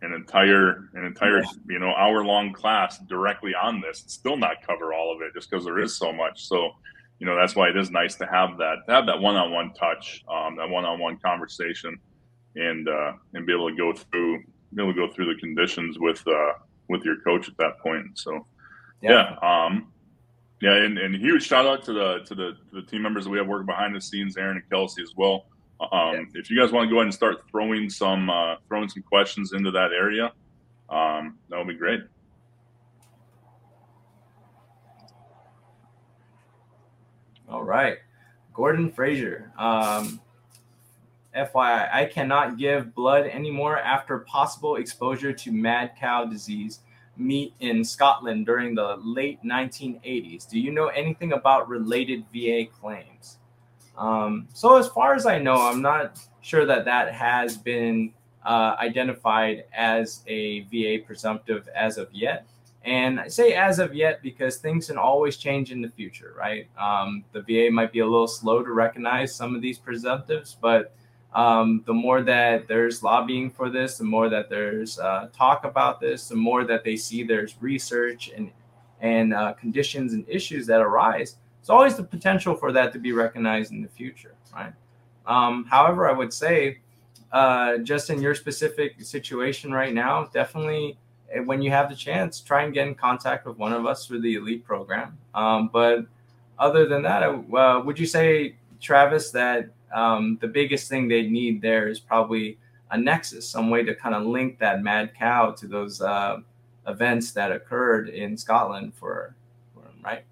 [0.03, 4.67] an entire, an entire, you know, hour long class directly on this and still not
[4.67, 6.47] cover all of it just because there is so much.
[6.47, 6.71] So,
[7.19, 10.25] you know, that's why it is nice to have that, to have that one-on-one touch,
[10.29, 11.99] um, that one-on-one conversation
[12.57, 14.43] and, uh, and be able to go through,
[14.75, 16.53] be able to go through the conditions with, uh,
[16.89, 18.19] with your coach at that point.
[18.19, 18.47] So,
[19.05, 19.37] yeah.
[19.43, 19.65] yeah.
[19.67, 19.89] Um,
[20.61, 23.31] yeah, and, and huge shout out to the to the to the team members that
[23.31, 25.47] we have working behind the scenes, Aaron and Kelsey as well.
[25.81, 26.23] Um, yeah.
[26.35, 29.53] If you guys want to go ahead and start throwing some uh, throwing some questions
[29.53, 30.33] into that area,
[30.89, 32.01] um, that would be great.
[37.49, 37.99] All right,
[38.55, 39.53] Gordon Frazier.
[39.59, 40.21] Um,
[41.37, 46.81] FYI, I cannot give blood anymore after possible exposure to mad cow disease
[47.17, 50.49] meet in Scotland during the late 1980s.
[50.49, 53.39] Do you know anything about related VA claims?
[53.97, 58.13] Um, so, as far as I know, I'm not sure that that has been
[58.45, 62.47] uh, identified as a VA presumptive as of yet.
[62.85, 66.69] And I say as of yet because things can always change in the future, right?
[66.79, 70.95] Um, the VA might be a little slow to recognize some of these presumptives, but
[71.35, 76.01] um, the more that there's lobbying for this, the more that there's uh, talk about
[76.01, 78.51] this, the more that they see there's research and
[79.01, 81.37] and uh, conditions and issues that arise.
[81.61, 84.73] There's always the potential for that to be recognized in the future, right?
[85.27, 86.79] Um, however, I would say,
[87.33, 90.97] uh, just in your specific situation right now, definitely
[91.33, 94.07] eh, when you have the chance, try and get in contact with one of us
[94.07, 95.19] through the elite program.
[95.35, 96.07] Um, but
[96.59, 101.63] other than that, uh, would you say, Travis, that um, the biggest thing they need
[101.63, 102.59] there is probably
[102.91, 106.39] a nexus, some way to kind of link that mad cow to those uh,
[106.87, 109.35] events that occurred in Scotland for,
[109.73, 110.25] for right?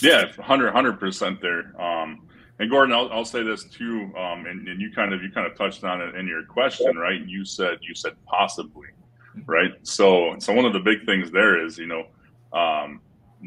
[0.00, 1.80] Yeah, 100 percent there.
[1.80, 2.22] Um,
[2.58, 5.50] and Gordon, I'll, I'll say this too, um, and, and, you kind of you kind
[5.50, 7.20] of touched on it in your question, right?
[7.26, 8.88] You said you said possibly,
[9.36, 9.50] mm-hmm.
[9.50, 9.72] right?
[9.82, 12.06] So so one of the big things there is you know
[12.52, 13.00] um,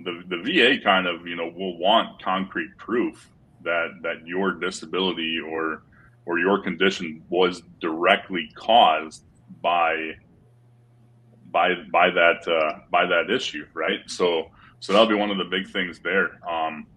[0.03, 3.30] the the VA kind of you know will want concrete proof
[3.64, 5.84] that that your disability or
[6.26, 9.24] or your condition was directly caused
[9.61, 10.14] by
[11.51, 13.99] by by that uh, by that issue, right?
[14.07, 14.49] So
[14.80, 16.39] so that'll be one of the big things there.
[16.49, 16.88] Um,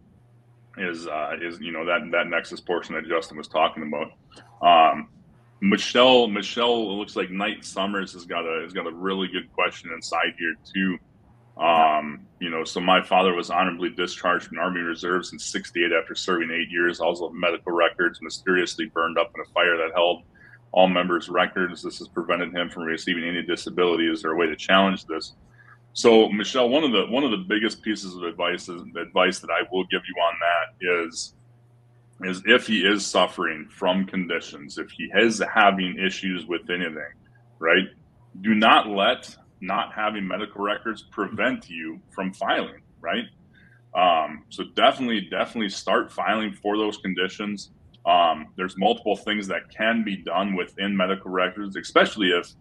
[0.78, 4.12] is uh, is you know that that nexus portion that Justin was talking about.
[4.60, 5.08] Um,
[5.60, 9.90] Michelle Michelle looks like Knight Summers has got a has got a really good question
[9.94, 10.98] inside here too.
[11.57, 16.14] Um, you know, so my father was honorably discharged from Army Reserves in '68 after
[16.14, 17.00] serving eight years.
[17.00, 20.22] Also, medical records mysteriously burned up in a fire that held
[20.72, 21.82] all members' records.
[21.82, 24.07] This has prevented him from receiving any disability.
[24.07, 25.34] Is there a way to challenge this?
[25.94, 29.50] So, Michelle, one of the one of the biggest pieces of advice is, advice that
[29.50, 31.32] I will give you on that is
[32.22, 37.12] is if he is suffering from conditions, if he is having issues with anything,
[37.59, 37.84] right?
[38.42, 43.24] Do not let not having medical records prevent you from filing, right?
[43.94, 47.70] Um, so definitely, definitely start filing for those conditions.
[48.04, 52.52] Um, there's multiple things that can be done within medical records, especially if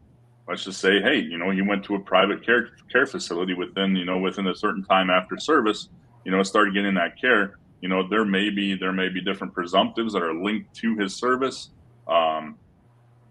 [0.47, 3.95] let's just say, hey, you know, he went to a private care care facility within,
[3.95, 5.89] you know, within a certain time after service,
[6.23, 7.57] you know, started getting that care.
[7.81, 11.15] You know, there may be there may be different presumptives that are linked to his
[11.15, 11.69] service,
[12.07, 12.57] um,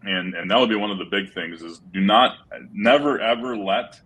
[0.06, 2.38] and and that would be one of the big things is do not
[2.72, 4.00] never ever let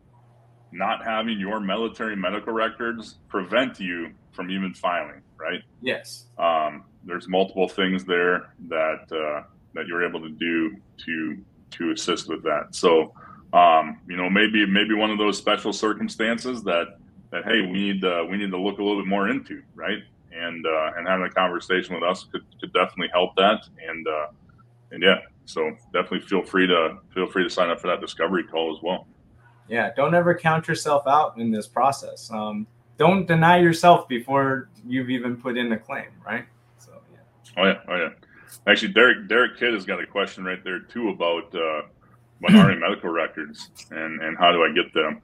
[0.72, 5.22] not having your military medical records prevent you from even filing.
[5.36, 5.62] Right?
[5.80, 6.26] Yes.
[6.38, 9.42] Um, there's multiple things there that uh,
[9.74, 11.38] that you're able to do to
[11.70, 12.68] to assist with that.
[12.74, 13.14] So,
[13.52, 16.98] um, you know, maybe maybe one of those special circumstances that
[17.30, 20.02] that hey, we need uh, we need to look a little bit more into, right?
[20.32, 23.62] And uh, and having a conversation with us could, could definitely help that.
[23.86, 24.26] And uh,
[24.90, 25.18] and yeah,
[25.48, 28.82] so definitely feel free to feel free to sign up for that discovery call as
[28.82, 29.06] well.
[29.66, 32.30] Yeah, don't ever count yourself out in this process.
[32.30, 32.66] Um,
[32.98, 36.44] don't deny yourself before you've even put in a claim, right?
[36.78, 37.18] So yeah.
[37.56, 38.08] Oh yeah, oh yeah.
[38.66, 41.82] Actually, Derek Derek Kidd has got a question right there too about uh,
[42.40, 45.22] minority medical records and and how do I get them.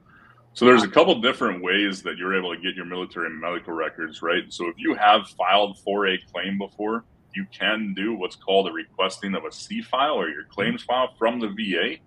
[0.53, 4.23] So there's a couple different ways that you're able to get your military medical records,
[4.23, 4.51] right?
[4.51, 7.03] So if you have filed for a claim before,
[7.35, 11.13] you can do what's called a requesting of a C file or your claims file
[11.17, 11.97] from the VA,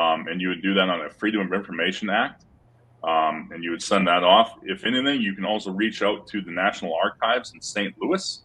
[0.00, 2.44] um, and you would do that on a Freedom of Information Act,
[3.02, 4.58] um, and you would send that off.
[4.62, 7.94] If anything, you can also reach out to the National Archives in St.
[8.00, 8.42] Louis,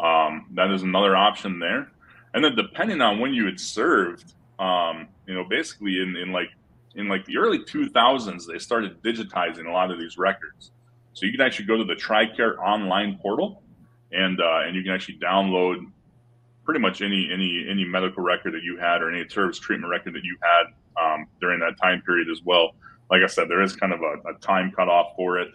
[0.00, 1.90] um, that is another option there.
[2.34, 6.50] And then depending on when you had served, um, you know, basically in, in like
[6.94, 10.72] in like the early 2000s, they started digitizing a lot of these records.
[11.12, 13.62] So you can actually go to the TRICARE online portal,
[14.12, 15.78] and uh, and you can actually download
[16.64, 20.14] pretty much any any any medical record that you had or any service treatment record
[20.14, 22.72] that you had um, during that time period as well.
[23.10, 25.48] Like I said, there is kind of a, a time cutoff for it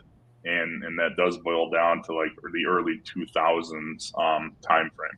[0.45, 5.17] and and that does boil down to like the early 2000s um, time frame.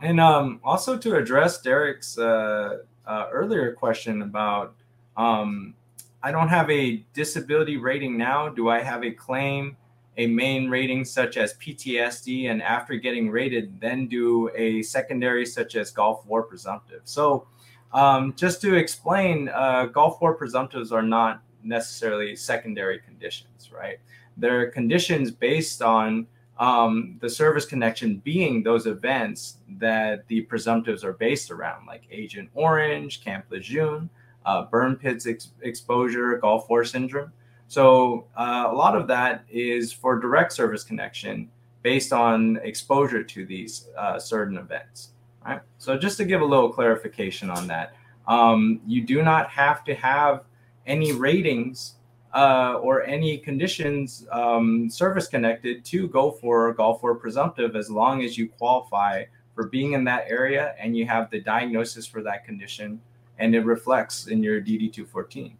[0.00, 4.74] And um, also to address Derek's uh, uh, earlier question about,
[5.16, 5.74] um,
[6.22, 8.50] I don't have a disability rating now.
[8.50, 9.76] Do I have a claim,
[10.16, 15.76] a main rating such as PTSD, and after getting rated, then do a secondary such
[15.76, 17.02] as Gulf War presumptive?
[17.04, 17.46] So,
[17.92, 23.98] um, just to explain, uh, Gulf War presumptives are not necessarily secondary conditions, right?
[24.36, 26.26] They're conditions based on
[26.58, 32.48] um, the service connection being those events that the presumptives are based around, like Agent
[32.54, 34.08] Orange, Camp Lejeune,
[34.46, 37.32] uh, burn pits ex- exposure, Gulf War syndrome.
[37.68, 41.50] So uh, a lot of that is for direct service connection
[41.82, 45.10] based on exposure to these uh, certain events.
[45.44, 45.60] Right.
[45.78, 47.94] So just to give a little clarification on that,
[48.26, 50.44] um, you do not have to have
[50.86, 51.94] any ratings
[52.34, 58.22] uh, or any conditions um, service connected to go for Gulf War presumptive as long
[58.24, 62.44] as you qualify for being in that area and you have the diagnosis for that
[62.44, 63.00] condition
[63.38, 65.56] and it reflects in your DD 214, right?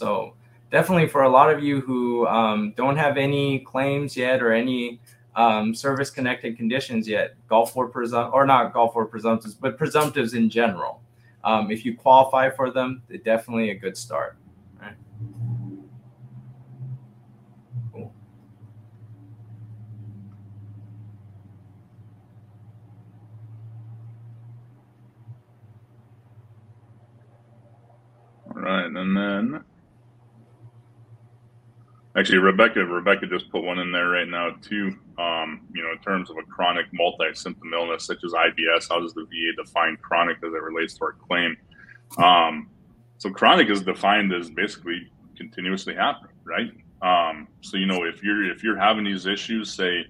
[0.00, 0.32] So,
[0.70, 4.98] definitely for a lot of you who um, don't have any claims yet or any
[5.36, 10.34] um, service connected conditions yet, Gulf War presumpt or not Gulf War presumptives, but presumptives
[10.34, 11.02] in general
[11.44, 14.36] um, if you qualify for them, they're definitely a good start.
[17.92, 18.12] Cool.
[28.54, 28.86] All right.
[28.86, 29.64] And then
[32.16, 34.96] actually Rebecca Rebecca just put one in there right now too.
[35.18, 39.14] Um, you know, in terms of a chronic multi-symptom illness such as IBS, how does
[39.14, 41.56] the VA define chronic as it relates to our claim?
[42.18, 42.68] Um,
[43.18, 46.72] so chronic is defined as basically continuously happening, right?
[47.02, 50.04] Um, so you know, if you're if you're having these issues, say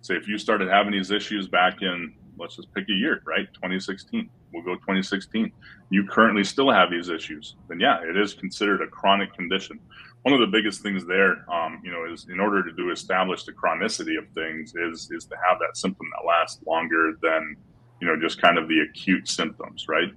[0.00, 3.52] say if you started having these issues back in let's just pick a year, right?
[3.54, 4.28] 2016.
[4.52, 5.52] We'll go 2016.
[5.90, 9.78] You currently still have these issues, then yeah, it is considered a chronic condition.
[10.22, 13.44] One of the biggest things there, um, you know, is in order to do establish
[13.44, 17.56] the chronicity of things is is to have that symptom that lasts longer than,
[18.00, 20.10] you know, just kind of the acute symptoms, right?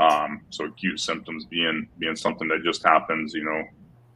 [0.00, 3.62] Um, so acute symptoms being being something that just happens, you know,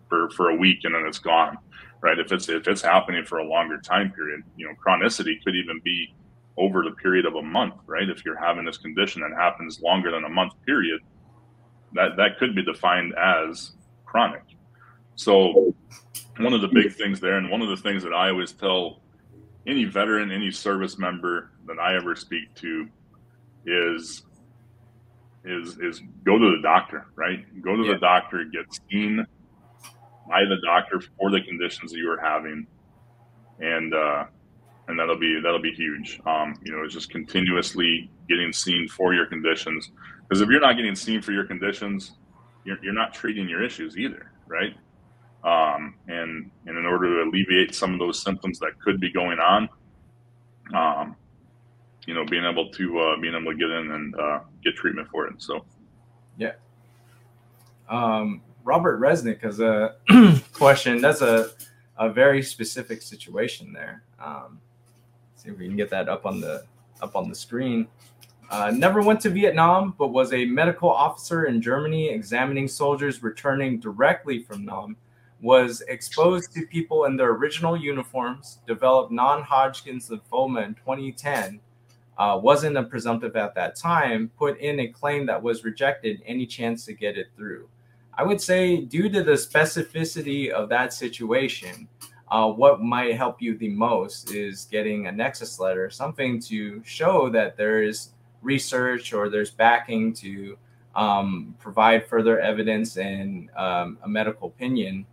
[0.08, 1.58] for for a week and then it's gone,
[2.02, 2.18] right?
[2.18, 5.80] If it's if it's happening for a longer time period, you know, chronicity could even
[5.84, 6.14] be
[6.56, 8.08] over the period of a month, right?
[8.08, 11.00] If you're having this condition that happens longer than a month period,
[11.94, 13.72] that that could be defined as
[14.04, 14.42] chronic.
[15.16, 15.74] So
[16.38, 19.00] one of the big things there, and one of the things that I always tell
[19.66, 22.88] any veteran, any service member that I ever speak to
[23.66, 24.22] is
[25.44, 27.44] is is go to the doctor, right?
[27.62, 27.94] Go to yeah.
[27.94, 29.26] the doctor, get seen
[30.28, 32.66] by the doctor for the conditions that you are having,
[33.60, 34.24] and uh,
[34.88, 36.20] and that'll be that'll be huge.
[36.26, 39.90] Um, you know, it's just continuously getting seen for your conditions.
[40.22, 42.12] Because if you're not getting seen for your conditions,
[42.64, 44.74] you're, you're not treating your issues either, right?
[45.44, 49.38] Um, and and in order to alleviate some of those symptoms that could be going
[49.40, 49.68] on,
[50.74, 51.16] um,
[52.06, 55.08] you know, being able to uh, being able to get in and uh, get treatment
[55.10, 55.34] for it.
[55.42, 55.64] So,
[56.38, 56.52] yeah.
[57.88, 59.96] Um, Robert Resnick has a
[60.52, 61.00] question.
[61.00, 61.50] That's a
[61.98, 64.04] a very specific situation there.
[64.18, 64.60] Um,
[65.36, 66.64] see if we can get that up on the
[67.00, 67.88] up on the screen.
[68.50, 73.80] Uh, never went to Vietnam, but was a medical officer in Germany examining soldiers returning
[73.80, 74.96] directly from Nam.
[75.42, 78.60] Was exposed to people in their original uniforms.
[78.66, 81.60] Developed non-Hodgkin's lymphoma in 2010.
[82.16, 84.30] Uh, wasn't a presumptive at that time.
[84.38, 86.22] Put in a claim that was rejected.
[86.24, 87.68] Any chance to get it through?
[88.14, 91.88] I would say, due to the specificity of that situation,
[92.30, 97.28] uh, what might help you the most is getting a nexus letter, something to show
[97.30, 98.10] that there is
[98.42, 100.56] research or there's backing to
[100.94, 105.06] um, provide further evidence and um, a medical opinion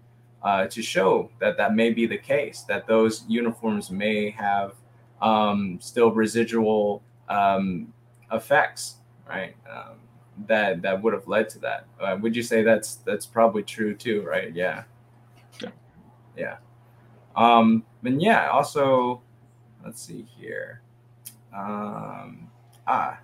[0.43, 4.73] uh, to show that that may be the case, that those uniforms may have
[5.21, 7.93] um, still residual um,
[8.31, 8.95] effects,
[9.27, 9.55] right?
[9.69, 9.95] Um,
[10.47, 11.85] that that would have led to that.
[11.99, 14.53] Uh, would you say that's that's probably true too, right?
[14.55, 14.83] Yeah.
[15.61, 15.69] Yeah.
[16.37, 16.57] Yeah.
[17.35, 19.21] Um, and yeah, also,
[19.83, 20.81] let's see here.
[21.53, 22.49] Um,
[22.87, 23.19] ah,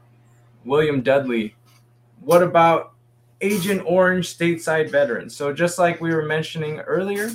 [0.66, 1.56] William Dudley.
[2.22, 2.95] What about
[3.42, 5.36] Agent Orange stateside veterans?
[5.36, 7.32] So just like we were mentioning earlier,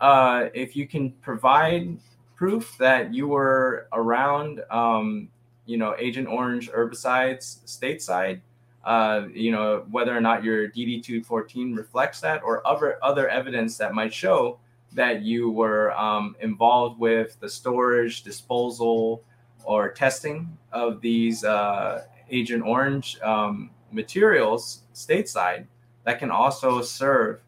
[0.00, 1.96] uh, if you can provide
[2.34, 5.28] proof that you were around, um,
[5.64, 8.40] you know, Agent Orange herbicides stateside,
[8.84, 13.94] uh, you know, whether or not your DD214 reflects that or other other evidence that
[13.94, 14.58] might show
[14.92, 19.22] that you were um, involved with the storage, disposal,
[19.64, 25.66] or testing of these uh, Agent Orange um, materials stateside,
[26.04, 27.40] that can also serve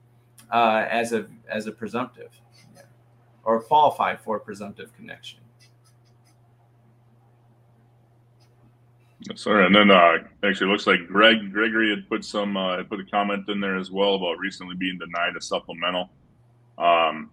[0.51, 2.33] uh, as a as a presumptive,
[3.45, 5.39] or qualify for presumptive connection.
[9.35, 12.99] Sorry, and then uh, actually looks like Greg Gregory had put some uh, had put
[12.99, 16.11] a comment in there as well about recently being denied a supplemental.
[16.79, 17.31] Um,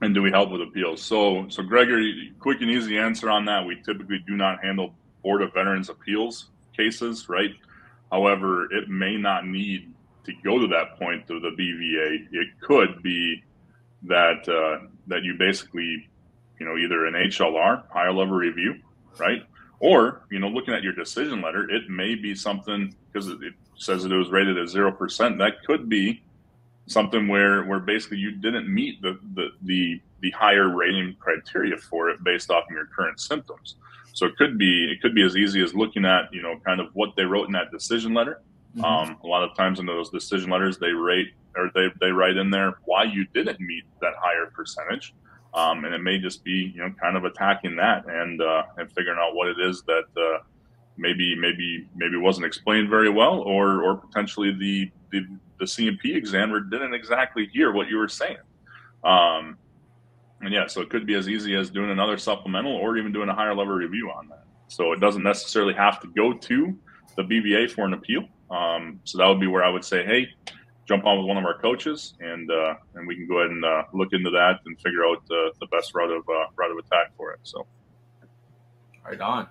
[0.00, 1.00] and do we help with appeals?
[1.00, 3.64] So, so Gregory, quick and easy answer on that.
[3.64, 4.92] We typically do not handle
[5.22, 7.54] Board of Veterans Appeals cases, right?
[8.14, 9.92] However, it may not need
[10.22, 12.28] to go to that point of the BVA.
[12.30, 13.42] It could be
[14.04, 16.08] that uh, that you basically,
[16.60, 18.76] you know, either an HLR, higher level review,
[19.18, 19.42] right?
[19.80, 24.04] Or, you know, looking at your decision letter, it may be something because it says
[24.04, 25.38] that it was rated at zero percent.
[25.38, 26.22] That could be
[26.86, 32.10] something where where basically you didn't meet the the the, the higher rating criteria for
[32.10, 33.74] it based off of your current symptoms.
[34.14, 36.80] So it could be it could be as easy as looking at you know kind
[36.80, 38.40] of what they wrote in that decision letter.
[38.76, 38.84] Mm-hmm.
[38.84, 42.36] Um, a lot of times in those decision letters they rate or they they write
[42.36, 45.14] in there why you didn't meet that higher percentage.
[45.52, 48.90] Um, and it may just be you know kind of attacking that and uh, and
[48.92, 50.42] figuring out what it is that uh,
[50.96, 55.26] maybe maybe maybe wasn't explained very well or or potentially the the
[55.60, 58.38] the C&P examiner didn't exactly hear what you were saying.
[59.04, 59.56] Um,
[60.44, 63.28] and yeah, so it could be as easy as doing another supplemental or even doing
[63.28, 64.44] a higher level review on that.
[64.68, 66.78] So it doesn't necessarily have to go to
[67.16, 68.28] the BVA for an appeal.
[68.50, 70.28] Um, so that would be where I would say, hey,
[70.86, 73.64] jump on with one of our coaches, and uh, and we can go ahead and
[73.64, 76.78] uh, look into that and figure out the, the best route of uh, route of
[76.78, 77.40] attack for it.
[77.42, 77.66] So,
[79.04, 79.48] right on.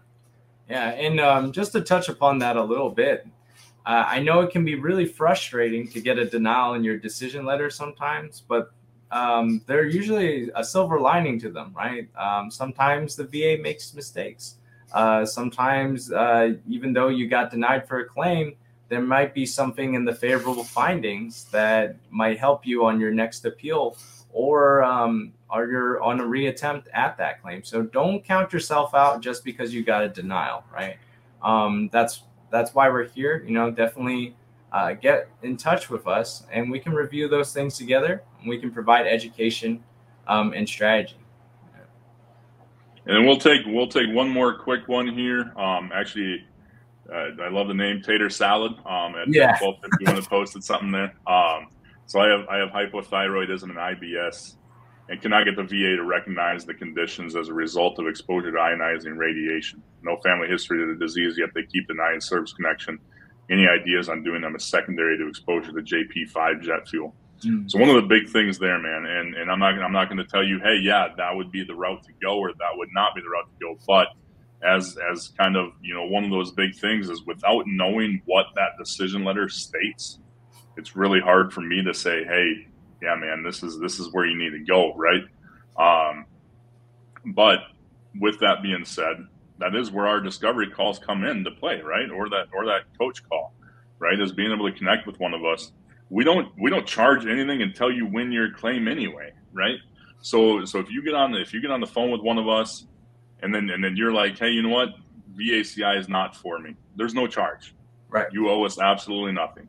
[0.69, 3.27] Yeah, and um, just to touch upon that a little bit,
[3.85, 7.45] uh, I know it can be really frustrating to get a denial in your decision
[7.45, 8.71] letter sometimes, but
[9.13, 12.07] um, they're usually a silver lining to them, right?
[12.17, 14.55] Um, sometimes the VA makes mistakes.
[14.91, 18.55] Uh, sometimes, uh, even though you got denied for a claim,
[18.89, 23.45] there might be something in the favorable findings that might help you on your next
[23.45, 23.97] appeal
[24.31, 27.63] or um, or you're on a reattempt at that claim.
[27.63, 30.97] So don't count yourself out just because you got a denial, right?
[31.43, 33.43] Um, that's that's why we're here.
[33.45, 34.35] You know, definitely
[34.73, 38.23] uh, get in touch with us, and we can review those things together.
[38.39, 39.83] And we can provide education
[40.27, 41.15] um, and strategy.
[43.05, 45.53] And then we'll take we'll take one more quick one here.
[45.57, 46.45] Um, actually,
[47.13, 48.73] uh, I love the name Tater Salad.
[48.85, 49.57] Um, at yeah.
[49.59, 51.13] twelve fifty one posted something there.
[51.27, 51.67] Um,
[52.05, 54.55] so I have I have hypothyroidism and IBS,
[55.09, 58.57] and cannot get the VA to recognize the conditions as a result of exposure to
[58.57, 59.83] ionizing radiation.
[60.01, 62.99] No family history of the disease, yet they keep denying service connection.
[63.49, 67.13] Any ideas on doing them as secondary to exposure to JP5 jet fuel?
[67.43, 67.69] Mm.
[67.69, 70.17] So one of the big things there, man, and, and I'm not I'm not going
[70.17, 72.89] to tell you, hey, yeah, that would be the route to go, or that would
[72.93, 74.07] not be the route to go, but
[74.63, 78.45] as as kind of you know one of those big things is without knowing what
[78.55, 80.19] that decision letter states
[80.77, 82.67] it's really hard for me to say hey
[83.01, 85.23] yeah man this is this is where you need to go right
[85.77, 86.25] um,
[87.33, 87.59] but
[88.19, 89.27] with that being said
[89.59, 93.23] that is where our discovery calls come into play right or that or that coach
[93.27, 93.53] call
[93.99, 95.71] right is being able to connect with one of us
[96.09, 99.77] we don't we don't charge anything until you win your claim anyway right
[100.23, 102.37] so so if you get on the, if you get on the phone with one
[102.37, 102.85] of us
[103.43, 104.89] and then and then you're like, hey, you know what?
[105.35, 106.75] VACI is not for me.
[106.95, 107.75] There's no charge.
[108.09, 108.27] Right.
[108.31, 109.67] You owe us absolutely nothing.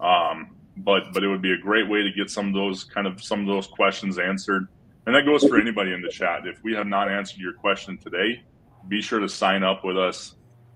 [0.00, 3.06] Um, but but it would be a great way to get some of those kind
[3.06, 4.66] of some of those questions answered.
[5.06, 6.46] And that goes for anybody in the chat.
[6.48, 8.42] If we have not answered your question today,
[8.88, 10.34] be sure to sign up with us.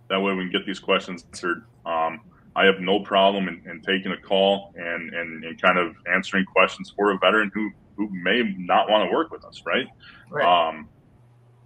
[0.09, 1.65] That way we can get these questions answered.
[1.87, 2.21] Um,
[2.57, 6.45] I have no problem in, in taking a call and, and, and, kind of answering
[6.45, 9.87] questions for a veteran who, who may not want to work with us, right?
[10.31, 10.69] right.
[10.69, 10.89] Um,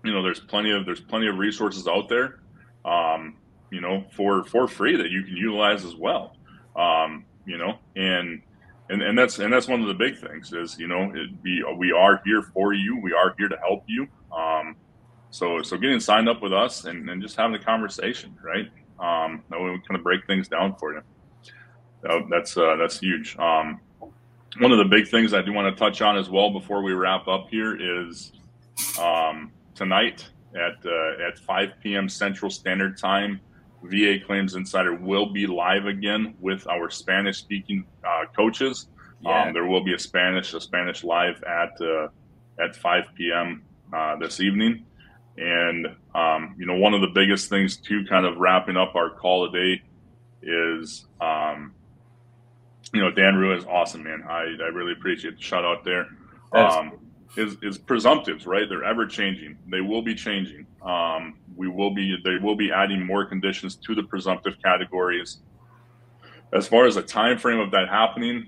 [0.05, 2.40] you know there's plenty of there's plenty of resources out there
[2.84, 3.36] um,
[3.70, 6.36] you know for for free that you can utilize as well
[6.76, 8.42] um, you know and
[8.90, 11.64] and and that's and that's one of the big things is you know it, we
[11.76, 14.76] we are here for you we are here to help you um,
[15.35, 18.70] so so getting signed up with us and, and just having a conversation right
[19.01, 21.03] um, that way we kind of break things down for you
[22.30, 23.80] that's uh, that's huge um,
[24.59, 26.93] one of the big things I do want to touch on as well before we
[26.93, 27.76] wrap up here
[28.07, 28.32] is
[29.01, 32.09] um, tonight at uh, at 5 p.m.
[32.09, 33.41] Central Standard Time.
[33.82, 38.89] VA Claims Insider will be live again with our Spanish speaking uh, coaches.
[39.20, 39.43] Yeah.
[39.43, 42.09] Um, there will be a Spanish a Spanish live at uh,
[42.59, 43.62] at 5 p.m.
[43.93, 44.87] Uh, this evening.
[45.37, 49.11] And um, you know, one of the biggest things too, kind of wrapping up our
[49.11, 49.82] call today,
[50.43, 51.72] is um,
[52.93, 54.24] you know Dan Rua is awesome, man.
[54.28, 56.07] I, I really appreciate the shout out there.
[56.53, 56.93] Um,
[57.37, 58.68] is is presumptives, right?
[58.68, 59.59] They're ever changing.
[59.68, 60.66] They will be changing.
[60.82, 65.39] Um, we will be they will be adding more conditions to the presumptive categories.
[66.53, 68.47] As far as the time frame of that happening,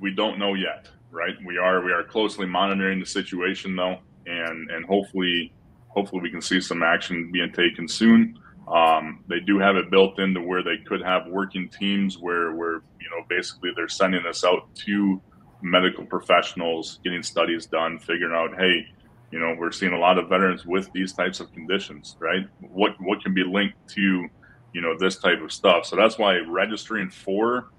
[0.00, 1.36] we don't know yet, right?
[1.44, 5.52] We are we are closely monitoring the situation though, and and hopefully
[5.98, 8.38] hopefully we can see some action being taken soon.
[8.68, 12.74] Um, they do have it built into where they could have working teams where where
[13.00, 15.20] you know basically they're sending us out to
[15.60, 18.86] medical professionals getting studies done, figuring out, hey,
[19.32, 22.46] you know, we're seeing a lot of veterans with these types of conditions, right?
[22.60, 24.28] What what can be linked to,
[24.72, 25.84] you know, this type of stuff.
[25.84, 27.70] So that's why registering for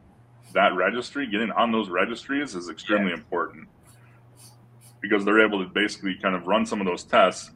[0.54, 3.18] that registry, getting on those registries is extremely yeah.
[3.18, 3.68] important
[5.02, 7.52] because they're able to basically kind of run some of those tests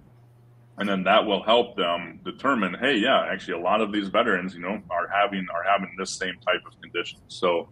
[0.77, 4.53] and then that will help them determine hey yeah actually a lot of these veterans
[4.53, 7.19] you know are having are having this same type of condition.
[7.27, 7.69] So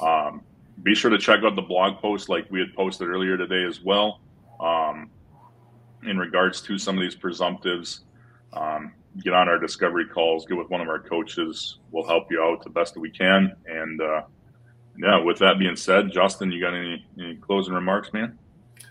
[0.00, 0.42] um,
[0.82, 3.80] be sure to check out the blog post like we had posted earlier today as
[3.82, 4.20] well
[4.60, 5.10] um,
[6.06, 8.00] in regards to some of these presumptives.
[8.52, 8.92] Um,
[9.22, 11.78] get on our discovery calls get with one of our coaches.
[11.90, 13.52] We'll help you out the best that we can.
[13.66, 14.22] And uh,
[15.02, 18.38] yeah with that being said justin you got any, any closing remarks man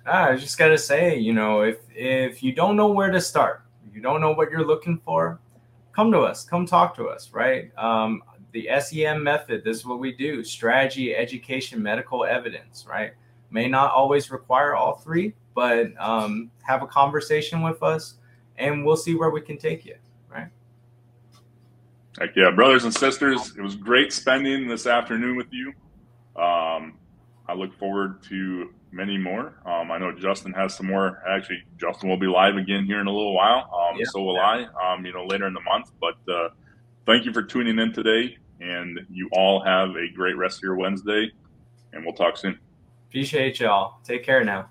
[0.06, 3.64] i just gotta say you know if if you don't know where to start
[3.94, 5.40] you don't know what you're looking for
[5.92, 8.22] come to us come talk to us right um,
[8.52, 13.14] the SEM method, this is what we do strategy, education, medical evidence, right?
[13.52, 18.16] May not always require all three, but um, have a conversation with us
[18.58, 19.96] and we'll see where we can take you,
[20.30, 20.50] right?
[22.20, 25.74] Heck yeah, brothers and sisters, it was great spending this afternoon with you.
[26.42, 26.99] Um,
[27.50, 29.56] I look forward to many more.
[29.66, 31.20] Um, I know Justin has some more.
[31.28, 33.72] Actually, Justin will be live again here in a little while.
[33.74, 34.40] Um, yeah, so will.
[34.40, 34.68] I.
[34.86, 35.92] Um, you know, later in the month.
[36.00, 36.50] But uh,
[37.08, 40.76] thank you for tuning in today, and you all have a great rest of your
[40.76, 41.32] Wednesday.
[41.92, 42.60] And we'll talk soon.
[43.08, 44.00] Appreciate y'all.
[44.04, 44.70] Take care now.